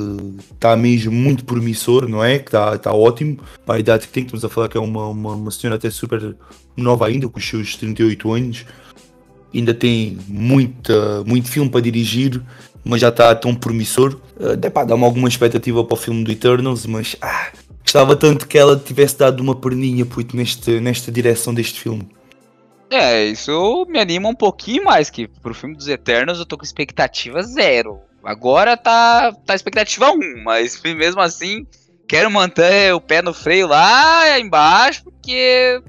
[0.54, 2.40] está mesmo muito promissor, não é?
[2.40, 5.08] Que está tá ótimo para a idade que tem, estamos a falar que é uma,
[5.08, 6.36] uma, uma senhora até super
[6.76, 8.66] nova ainda, com os seus 38 anos,
[9.54, 12.42] ainda tem muita, muito filme para dirigir,
[12.84, 14.18] mas já está tão promissor.
[14.38, 18.78] Uh, dá-me alguma expectativa para o filme do Eternals, mas ah, gostava tanto que ela
[18.78, 22.08] tivesse dado uma perninha puto, neste, nesta direção deste filme.
[22.90, 26.64] É, isso me anima um pouquinho mais, que pro filme dos Eternos eu tô com
[26.64, 28.00] expectativa zero.
[28.24, 31.66] Agora tá, tá expectativa 1, mas mesmo assim
[32.08, 35.82] quero manter o pé no freio lá embaixo, porque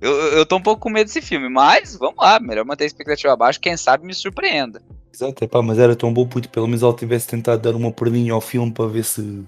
[0.00, 1.48] eu, eu tô um pouco com medo desse filme.
[1.48, 4.82] Mas vamos lá, melhor manter a expectativa abaixo, quem sabe me surpreenda.
[5.14, 8.32] Exato, epá, mas era tão bom, puto, pelo menos ela tivesse tentado dar uma perninha
[8.32, 9.44] ao filme para ver se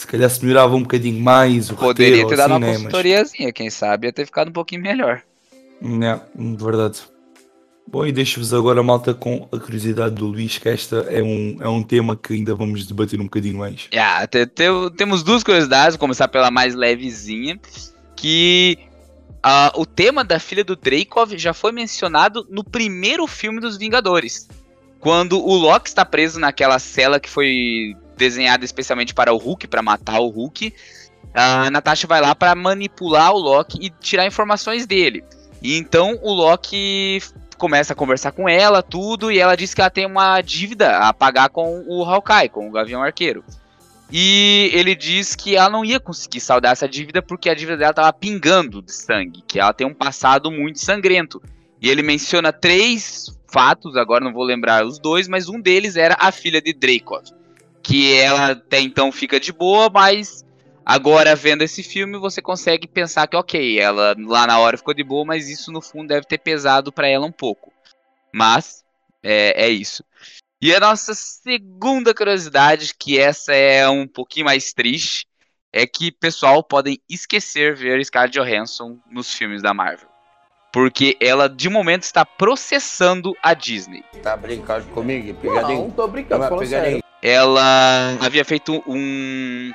[0.00, 2.66] se calhar se melhorava um bocadinho mais o Poderia roteiro, ter dado assim, uma né,
[2.66, 5.22] mas- consultoriazinha, quem sabe ia ter ficado um pouquinho melhor.
[5.80, 6.20] É,
[6.56, 7.02] verdade.
[7.86, 11.68] Bom, e deixo-vos agora, malta, com a curiosidade do Luís, que esta é um, é
[11.68, 13.88] um tema que ainda vamos debater um bocadinho mais.
[13.94, 17.60] Ah, te- te- temos duas curiosidades, vou começar pela mais levezinha,
[18.16, 18.78] que
[19.42, 24.48] ah, o tema da filha do Dreykov já foi mencionado no primeiro filme dos Vingadores,
[24.98, 29.82] quando o Loki está preso naquela cela que foi desenhada especialmente para o Hulk, para
[29.82, 30.72] matar o Hulk,
[31.34, 35.24] a Natasha vai lá para manipular o Loki e tirar informações dele.
[35.60, 37.20] E então o Loki
[37.62, 41.12] começa a conversar com ela, tudo, e ela diz que ela tem uma dívida a
[41.12, 43.44] pagar com o Hawkeye, com o Gavião Arqueiro.
[44.10, 47.94] E ele diz que ela não ia conseguir saldar essa dívida porque a dívida dela
[47.94, 51.40] tava pingando de sangue, que ela tem um passado muito sangrento.
[51.80, 56.16] E ele menciona três fatos, agora não vou lembrar os dois, mas um deles era
[56.18, 57.22] a filha de Dreykov.
[57.80, 60.44] Que ela até então fica de boa, mas
[60.84, 65.04] agora vendo esse filme você consegue pensar que ok, ela lá na hora ficou de
[65.04, 67.72] boa, mas isso no fundo deve ter pesado pra ela um pouco.
[68.34, 68.84] Mas
[69.22, 70.04] é, é isso.
[70.60, 75.26] E a nossa segunda curiosidade, que essa é um pouquinho mais triste,
[75.72, 80.08] é que pessoal podem esquecer ver Scarlett Johansson nos filmes da Marvel.
[80.72, 84.04] Porque ela de momento está processando a Disney.
[84.22, 85.28] Tá brincando comigo?
[85.28, 85.92] Não, Pegadinho?
[85.94, 86.68] tô brincando, pegadinha.
[86.68, 87.02] sério.
[87.20, 89.72] Ela havia feito um,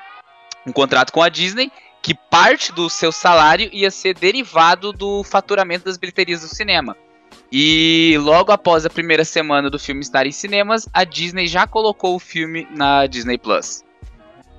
[0.68, 5.86] um contrato com a Disney que parte do seu salário ia ser derivado do faturamento
[5.86, 6.96] das bilheterias do cinema.
[7.52, 12.16] E logo após a primeira semana do filme estar em cinemas, a Disney já colocou
[12.16, 13.84] o filme na Disney Plus.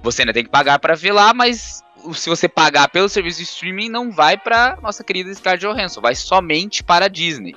[0.03, 1.83] Você ainda tem que pagar para ver lá, mas
[2.15, 6.15] se você pagar pelo serviço de streaming, não vai para nossa querida Scarlett Johansson, vai
[6.15, 7.55] somente para a Disney.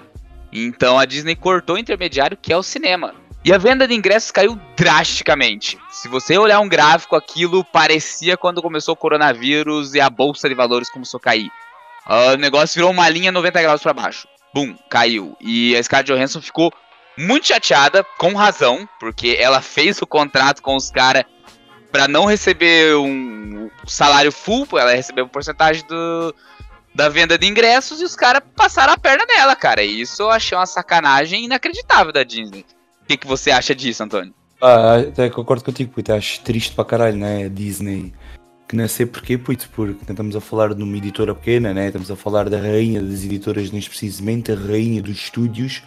[0.52, 3.16] Então a Disney cortou o intermediário que é o cinema.
[3.44, 5.78] E a venda de ingressos caiu drasticamente.
[5.89, 10.54] Se você olhar um gráfico, aquilo parecia quando começou o coronavírus e a bolsa de
[10.54, 11.50] valores começou a cair.
[12.06, 14.28] Ah, o negócio virou uma linha 90 graus para baixo.
[14.54, 15.36] Bum, caiu.
[15.42, 16.72] E a Scarlett Johansson ficou
[17.18, 21.24] muito chateada, com razão, porque ela fez o contrato com os caras
[21.92, 26.34] para não receber um salário full, ela recebeu uma porcentagem do,
[26.94, 29.84] da venda de ingressos e os caras passaram a perna nela, cara.
[29.84, 32.66] E isso eu achei uma sacanagem inacreditável da Disney.
[33.12, 34.34] Que, que você acha disso, Antônio?
[34.62, 37.49] Ah, até concordo contigo, puto, acho triste para caralho, né?
[37.49, 38.14] Disney,
[38.70, 41.88] que não sei porquê, puto, porque estamos a falar de uma editora pequena, né?
[41.88, 45.84] Estamos a falar da rainha das editoras, neste precisamente, a rainha dos estúdios,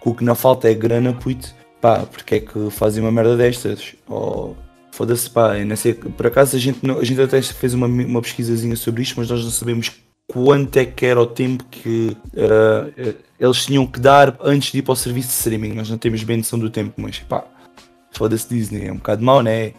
[0.00, 3.36] com o que não falta é grana, puto, pá, porque é que fazem uma merda
[3.36, 3.96] destas?
[4.08, 4.54] Oh,
[4.92, 7.86] foda-se, pá, eu não sei, por acaso a gente, não- a gente até fez uma,
[7.88, 9.90] uma pesquisazinha sobre isto, mas nós não sabemos
[10.28, 14.82] quanto é que era o tempo que eh, eles tinham que dar antes de ir
[14.82, 17.44] para o serviço de streaming, nós não temos bem noção do tempo, mas pá,
[18.10, 19.72] foda-se Disney, é um bocado mau, né?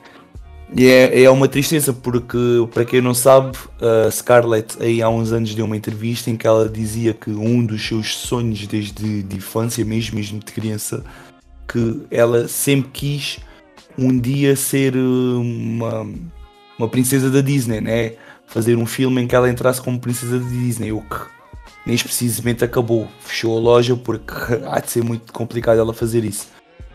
[0.76, 2.38] E é, é uma tristeza porque,
[2.72, 6.46] para quem não sabe, a Scarlett aí há uns anos deu uma entrevista em que
[6.46, 11.04] ela dizia que um dos seus sonhos desde de infância mesmo, mesmo de criança,
[11.68, 13.40] que ela sempre quis
[13.98, 16.08] um dia ser uh, uma,
[16.78, 18.14] uma princesa da Disney, né?
[18.46, 21.39] Fazer um filme em que ela entrasse como princesa da Disney, o que
[21.90, 24.34] neste precisamente acabou, fechou a loja porque
[24.70, 26.48] há de ser muito complicado ela fazer isso.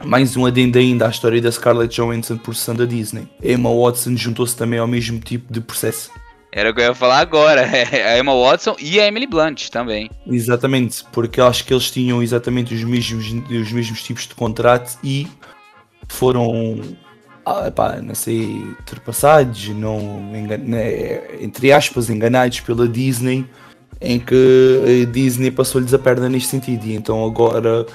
[0.05, 3.29] Mais um adendo ainda à história da Scarlett Johansson processando a Disney.
[3.43, 6.11] Emma Watson juntou-se também ao mesmo tipo de processo.
[6.53, 7.63] Era o que eu ia falar agora.
[7.67, 10.09] A Emma Watson e a Emily Blunt também.
[10.25, 15.27] Exatamente, porque acho que eles tinham exatamente os mesmos, os mesmos tipos de contrato e
[16.09, 16.81] foram,
[17.45, 17.71] ah,
[18.03, 23.45] não sei, ultrapassados, não, engan- né, entre aspas, enganados pela Disney,
[24.05, 26.85] em que a Disney passou-lhes a perna neste sentido.
[26.87, 27.87] E então agora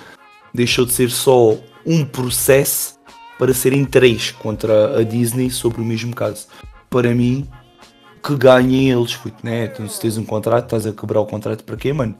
[0.53, 1.55] deixou de ser só
[1.85, 2.99] um processo
[3.37, 6.47] para serem três contra a Disney sobre o mesmo caso.
[6.89, 7.47] Para mim,
[8.21, 9.65] que ganhem eles, puto, né?
[9.65, 12.15] Então, se tens um contrato, estás a quebrar o contrato para quê, mano?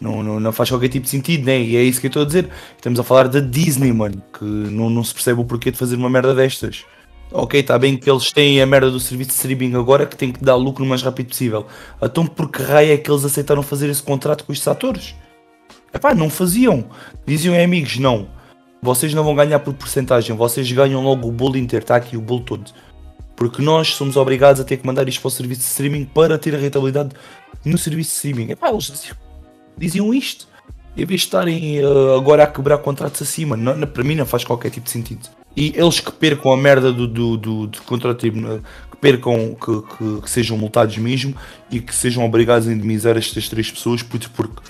[0.00, 1.60] Não, não, não faz qualquer tipo de sentido, né?
[1.60, 2.50] E é isso que eu estou a dizer.
[2.76, 5.94] Estamos a falar da Disney, mano, que não, não se percebe o porquê de fazer
[5.96, 6.84] uma merda destas.
[7.36, 10.30] Ok, está bem que eles têm a merda do serviço de streaming agora que tem
[10.30, 11.66] que dar lucro o mais rápido possível.
[12.00, 15.16] Então por que raio é que eles aceitaram fazer esse contrato com estes atores?
[15.92, 16.84] Epá, não faziam.
[17.26, 18.28] Diziam, é, amigos, não.
[18.80, 22.20] Vocês não vão ganhar por porcentagem, vocês ganham logo o bolo inteiro, está aqui o
[22.20, 22.70] bolo todo.
[23.34, 26.38] Porque nós somos obrigados a ter que mandar isto para o serviço de streaming para
[26.38, 27.16] ter a rentabilidade
[27.64, 28.52] no serviço de streaming.
[28.52, 29.16] Epá, eles diziam,
[29.76, 30.46] diziam isto.
[30.96, 34.44] Em vez de estarem uh, agora a quebrar contratos acima, não, para mim não faz
[34.44, 35.28] qualquer tipo de sentido.
[35.56, 38.38] E eles que percam a merda do, do, do, do contrato, tipo,
[38.90, 41.34] que percam, que, que, que, sejam multados mesmo
[41.70, 44.60] e que sejam obrigados a indemnizar estas três pessoas, porque, porque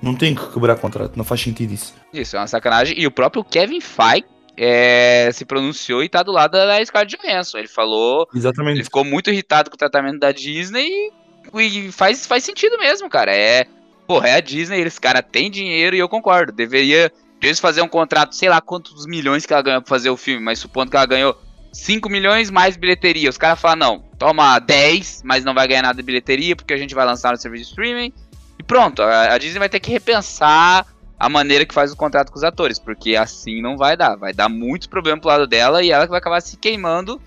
[0.00, 1.94] não tem que quebrar contrato, não faz sentido isso.
[2.12, 2.98] Isso, é uma sacanagem.
[2.98, 4.24] E o próprio Kevin Feige
[4.56, 7.58] é, se pronunciou e tá do lado da Scarlett Johansson.
[7.58, 8.28] Ele falou.
[8.34, 8.78] Exatamente.
[8.78, 11.12] Ele ficou muito irritado com o tratamento da Disney
[11.54, 13.34] e faz, faz sentido mesmo, cara.
[13.34, 13.66] É.
[14.06, 16.50] Porra, é a Disney, eles, cara, tem dinheiro e eu concordo.
[16.50, 17.12] Deveria
[17.46, 20.42] eles fazer um contrato, sei lá quantos milhões que ela ganhou pra fazer o filme,
[20.42, 21.38] mas supondo que ela ganhou
[21.72, 23.30] 5 milhões mais bilheteria.
[23.30, 26.76] Os caras falam, não, toma 10, mas não vai ganhar nada de bilheteria porque a
[26.76, 28.12] gente vai lançar no serviço de streaming.
[28.58, 30.86] E pronto, a, Disney vai ter que repensar
[31.18, 34.16] a maneira que faz o contrato com os atores, porque assim não vai dar.
[34.16, 37.20] Vai dar muito problema pro lado dela e ela que vai acabar se queimando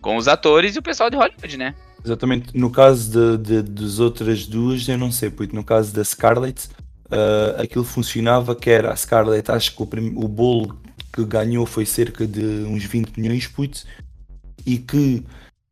[0.00, 1.74] com os atores e o pessoal de Hollywood, né?
[2.04, 2.56] Exatamente.
[2.56, 6.68] No caso de, de, das outras duas, eu não sei, porque no caso da Scarlett,
[7.14, 10.76] uh, aquilo funcionava que era a Scarlett, acho que o, prim, o bolo
[11.12, 13.84] que ganhou foi cerca de uns 20 milhões, puto,
[14.66, 15.24] e que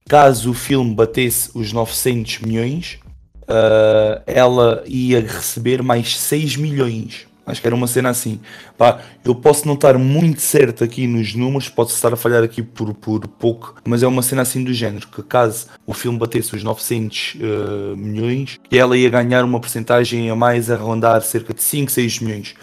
[0.08, 2.98] caso o filme batesse os 900 milhões,
[3.42, 7.26] uh, ela ia receber mais 6 milhões.
[7.44, 8.40] Acho que era uma cena assim.
[8.78, 12.62] Pá, eu posso não estar muito certo aqui nos números, posso estar a falhar aqui
[12.62, 16.54] por, por pouco, mas é uma cena assim do género, que caso o filme batesse
[16.54, 21.62] os 900 uh, milhões, ela ia ganhar uma porcentagem a mais a rondar cerca de
[21.62, 22.54] 5, 6 milhões.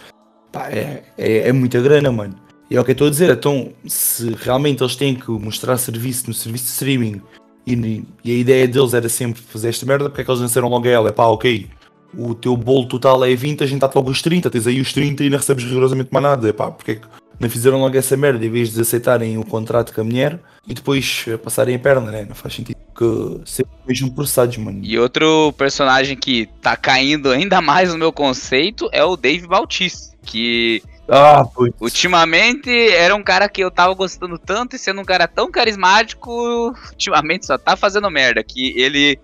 [0.51, 2.35] Pá, é, é, é muita grana, mano.
[2.69, 5.75] E é o que eu estou a dizer, então, se realmente eles têm que mostrar
[5.77, 7.21] serviço no serviço de streaming
[7.65, 10.69] e, e a ideia deles era sempre fazer esta merda, porque é que eles lançaram
[10.69, 11.09] logo a ela?
[11.09, 11.67] É pá, ok,
[12.17, 14.93] o teu bolo total é 20, a gente está logo os 30, tens aí os
[14.93, 16.49] 30 e não recebes rigorosamente mais nada.
[16.49, 17.07] Epá, porque é que
[17.39, 20.73] não fizeram logo essa merda em vez de aceitarem o contrato com a mulher e
[20.73, 22.25] depois eh, passarem a perna, né?
[22.27, 24.81] Não faz sentido que sejam mesmo processados, mano.
[24.83, 30.17] E outro personagem que tá caindo ainda mais no meu conceito é o Dave Bautista,
[30.23, 31.43] que ah,
[31.79, 36.75] ultimamente era um cara que eu tava gostando tanto e sendo um cara tão carismático,
[36.91, 39.17] ultimamente só tá fazendo merda, que ele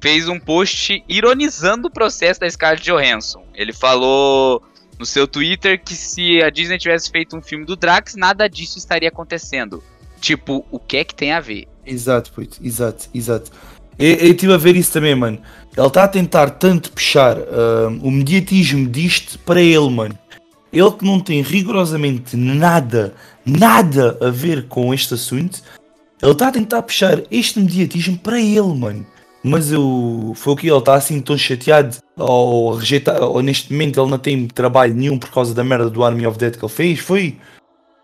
[0.00, 3.44] fez um post ironizando o processo da Scarlett Johansson.
[3.54, 4.62] Ele falou
[4.98, 8.78] no seu Twitter que se a Disney tivesse feito um filme do Drax, nada disso
[8.78, 9.82] estaria acontecendo.
[10.20, 11.68] Tipo, o que é que tem a ver?
[11.86, 13.50] Exato, puto, exato, exato.
[13.98, 15.40] Eu, estive a ver isso também, mano.
[15.76, 20.18] Ele está a tentar tanto puxar uh, o mediatismo disto para ele, mano.
[20.72, 25.62] Ele que não tem rigorosamente nada, nada a ver com este assunto,
[26.20, 29.06] ele está a tentar puxar este mediatismo para ele, mano.
[29.42, 34.00] Mas eu, foi o que ele está assim tão chateado ou rejeitado, ou neste momento
[34.00, 36.72] ele não tem trabalho nenhum por causa da merda do Army of Dead que ele
[36.72, 37.38] fez, foi.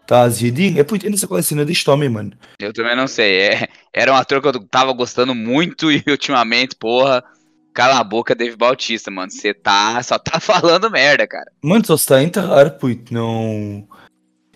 [0.03, 0.79] Está aziadinho.
[0.79, 2.33] É, puto, eu não sei qual é a cena deste homem, mano.
[2.61, 3.41] Eu também não sei.
[3.41, 7.25] É, era um ator que eu tava gostando muito e ultimamente, porra,
[7.73, 9.31] cala a boca, Dave Bautista, mano.
[9.31, 11.51] Você tá, só tá falando merda, cara.
[11.63, 13.89] Mano, só se está a enterrar, puto, não.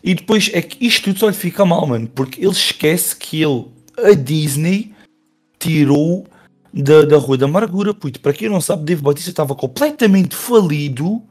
[0.05, 3.43] E depois é que isto tudo só lhe fica mal, mano, porque ele esquece que
[3.43, 3.66] ele,
[3.99, 4.95] a Disney,
[5.59, 6.26] tirou
[6.73, 8.21] da, da Rua da Amargura, puto.
[8.21, 11.23] Para quem não sabe, Dave Batista estava completamente falido.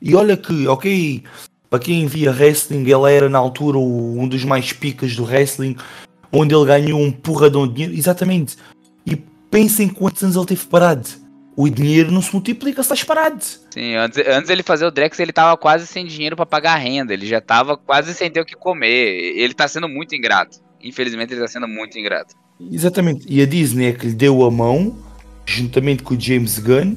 [0.00, 1.24] E olha que, ok,
[1.68, 5.76] para quem via wrestling, ele era na altura um dos mais picas do wrestling,
[6.32, 7.94] onde ele ganhou um porradão de dinheiro.
[7.94, 8.56] Exatamente.
[9.04, 9.16] E
[9.50, 11.08] pensem quantos anos ele teve parado.
[11.56, 13.42] O dinheiro não se multiplica se estás parado.
[13.42, 16.78] Sim, antes, antes ele fazer o Drex, ele tava quase sem dinheiro para pagar a
[16.78, 17.12] renda.
[17.12, 19.36] Ele já tava quase sem ter o que comer.
[19.36, 20.60] Ele tá sendo muito ingrato.
[20.80, 22.36] Infelizmente, ele tá sendo muito ingrato.
[22.60, 23.26] Exatamente.
[23.28, 24.96] E a Disney é que lhe deu a mão,
[25.46, 26.96] juntamente com o James Gunn,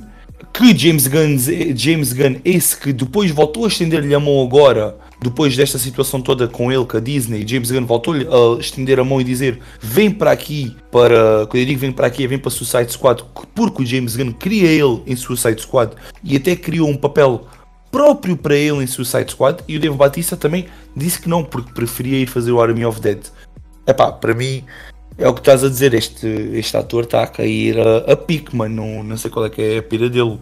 [0.53, 1.38] que James Gunn,
[1.76, 6.47] James Gunn esse que depois voltou a estender-lhe a mão agora, depois desta situação toda
[6.47, 10.09] com ele, com a Disney, James Gunn voltou a estender a mão e dizer vem
[10.09, 13.86] para aqui, para, quando eu digo vem para aqui, vem para Suicide Squad, porque o
[13.86, 15.93] James Gunn queria ele em Suicide Squad
[16.24, 17.47] e até criou um papel
[17.91, 21.72] próprio para ele em Suicide Squad e o Dave Batista também disse que não, porque
[21.72, 23.20] preferia ir fazer o Army of Dead.
[23.88, 24.64] Epá, para mim
[25.18, 28.55] é o que estás a dizer, este, este ator está a cair a, a pique,
[28.55, 28.76] mano.
[28.76, 30.39] Não, não sei qual é que é a pira dele.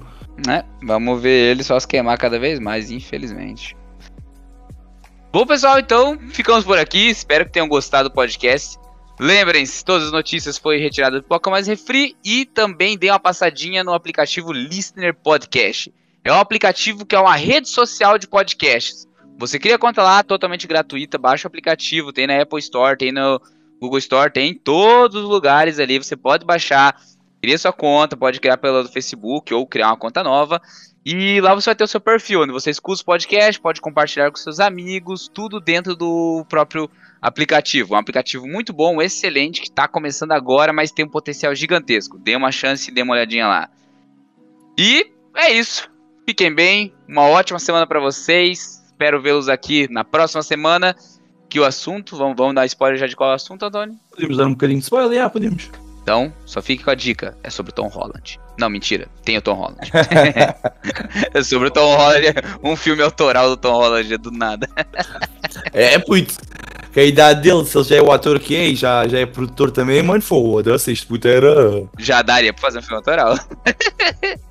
[0.47, 3.75] É, vamos ver ele só se queimar cada vez mais, infelizmente.
[5.31, 7.09] Bom, pessoal, então ficamos por aqui.
[7.09, 8.77] Espero que tenham gostado do podcast.
[9.19, 13.83] Lembrem-se, todas as notícias foram retiradas do Poca Mais Refri e também dê uma passadinha
[13.83, 15.93] no aplicativo Listener Podcast.
[16.23, 19.07] É um aplicativo que é uma rede social de podcasts.
[19.37, 23.41] Você cria conta lá, totalmente gratuita, baixa o aplicativo, tem na Apple Store, tem no
[23.79, 25.97] Google Store tem em todos os lugares ali.
[25.97, 26.99] Você pode baixar,
[27.41, 30.61] cria sua conta, pode criar pelo Facebook ou criar uma conta nova.
[31.05, 34.29] E lá você vai ter o seu perfil, onde você escuta os podcasts, pode compartilhar
[34.29, 36.89] com seus amigos, tudo dentro do próprio
[37.21, 37.93] aplicativo.
[37.93, 42.17] Um aplicativo muito bom, excelente, que está começando agora, mas tem um potencial gigantesco.
[42.17, 43.69] Dê uma chance e dê uma olhadinha lá.
[44.77, 45.89] E é isso.
[46.25, 48.83] fiquem bem, uma ótima semana pra vocês.
[48.85, 50.95] Espero vê-los aqui na próxima semana.
[51.49, 53.95] Que o assunto, vamos, vamos dar spoiler já de qual é assunto, Antônio?
[54.11, 55.23] Podemos dar um bocadinho de spoiler?
[55.23, 55.69] Ah, podemos.
[56.03, 57.35] Então, só fique com a dica.
[57.43, 58.39] É sobre o Tom Holland.
[58.57, 59.07] Não, mentira.
[59.23, 59.91] Tem o Tom Holland.
[61.33, 62.35] é sobre o Tom Holland.
[62.63, 64.69] Um filme autoral do Tom Holland, do nada.
[65.73, 66.35] É, é puto.
[66.91, 69.19] Que a idade dele, se ele já é o ator que é e já, já
[69.19, 71.87] é produtor também, mano, foda-se, este puto era.
[71.99, 73.37] Já daria pra fazer um filme autoral.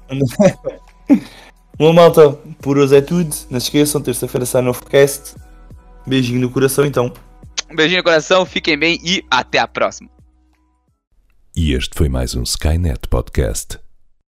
[1.76, 2.30] Bom, malta,
[2.61, 3.34] por hoje é tudo.
[3.51, 5.34] Não se esqueçam, terça-feira sai novo cast.
[6.09, 7.12] Beijinho no coração, então.
[7.70, 10.09] Um beijinho no coração, fiquem bem e até a próxima.
[11.54, 13.78] E este foi mais um Skynet Podcast.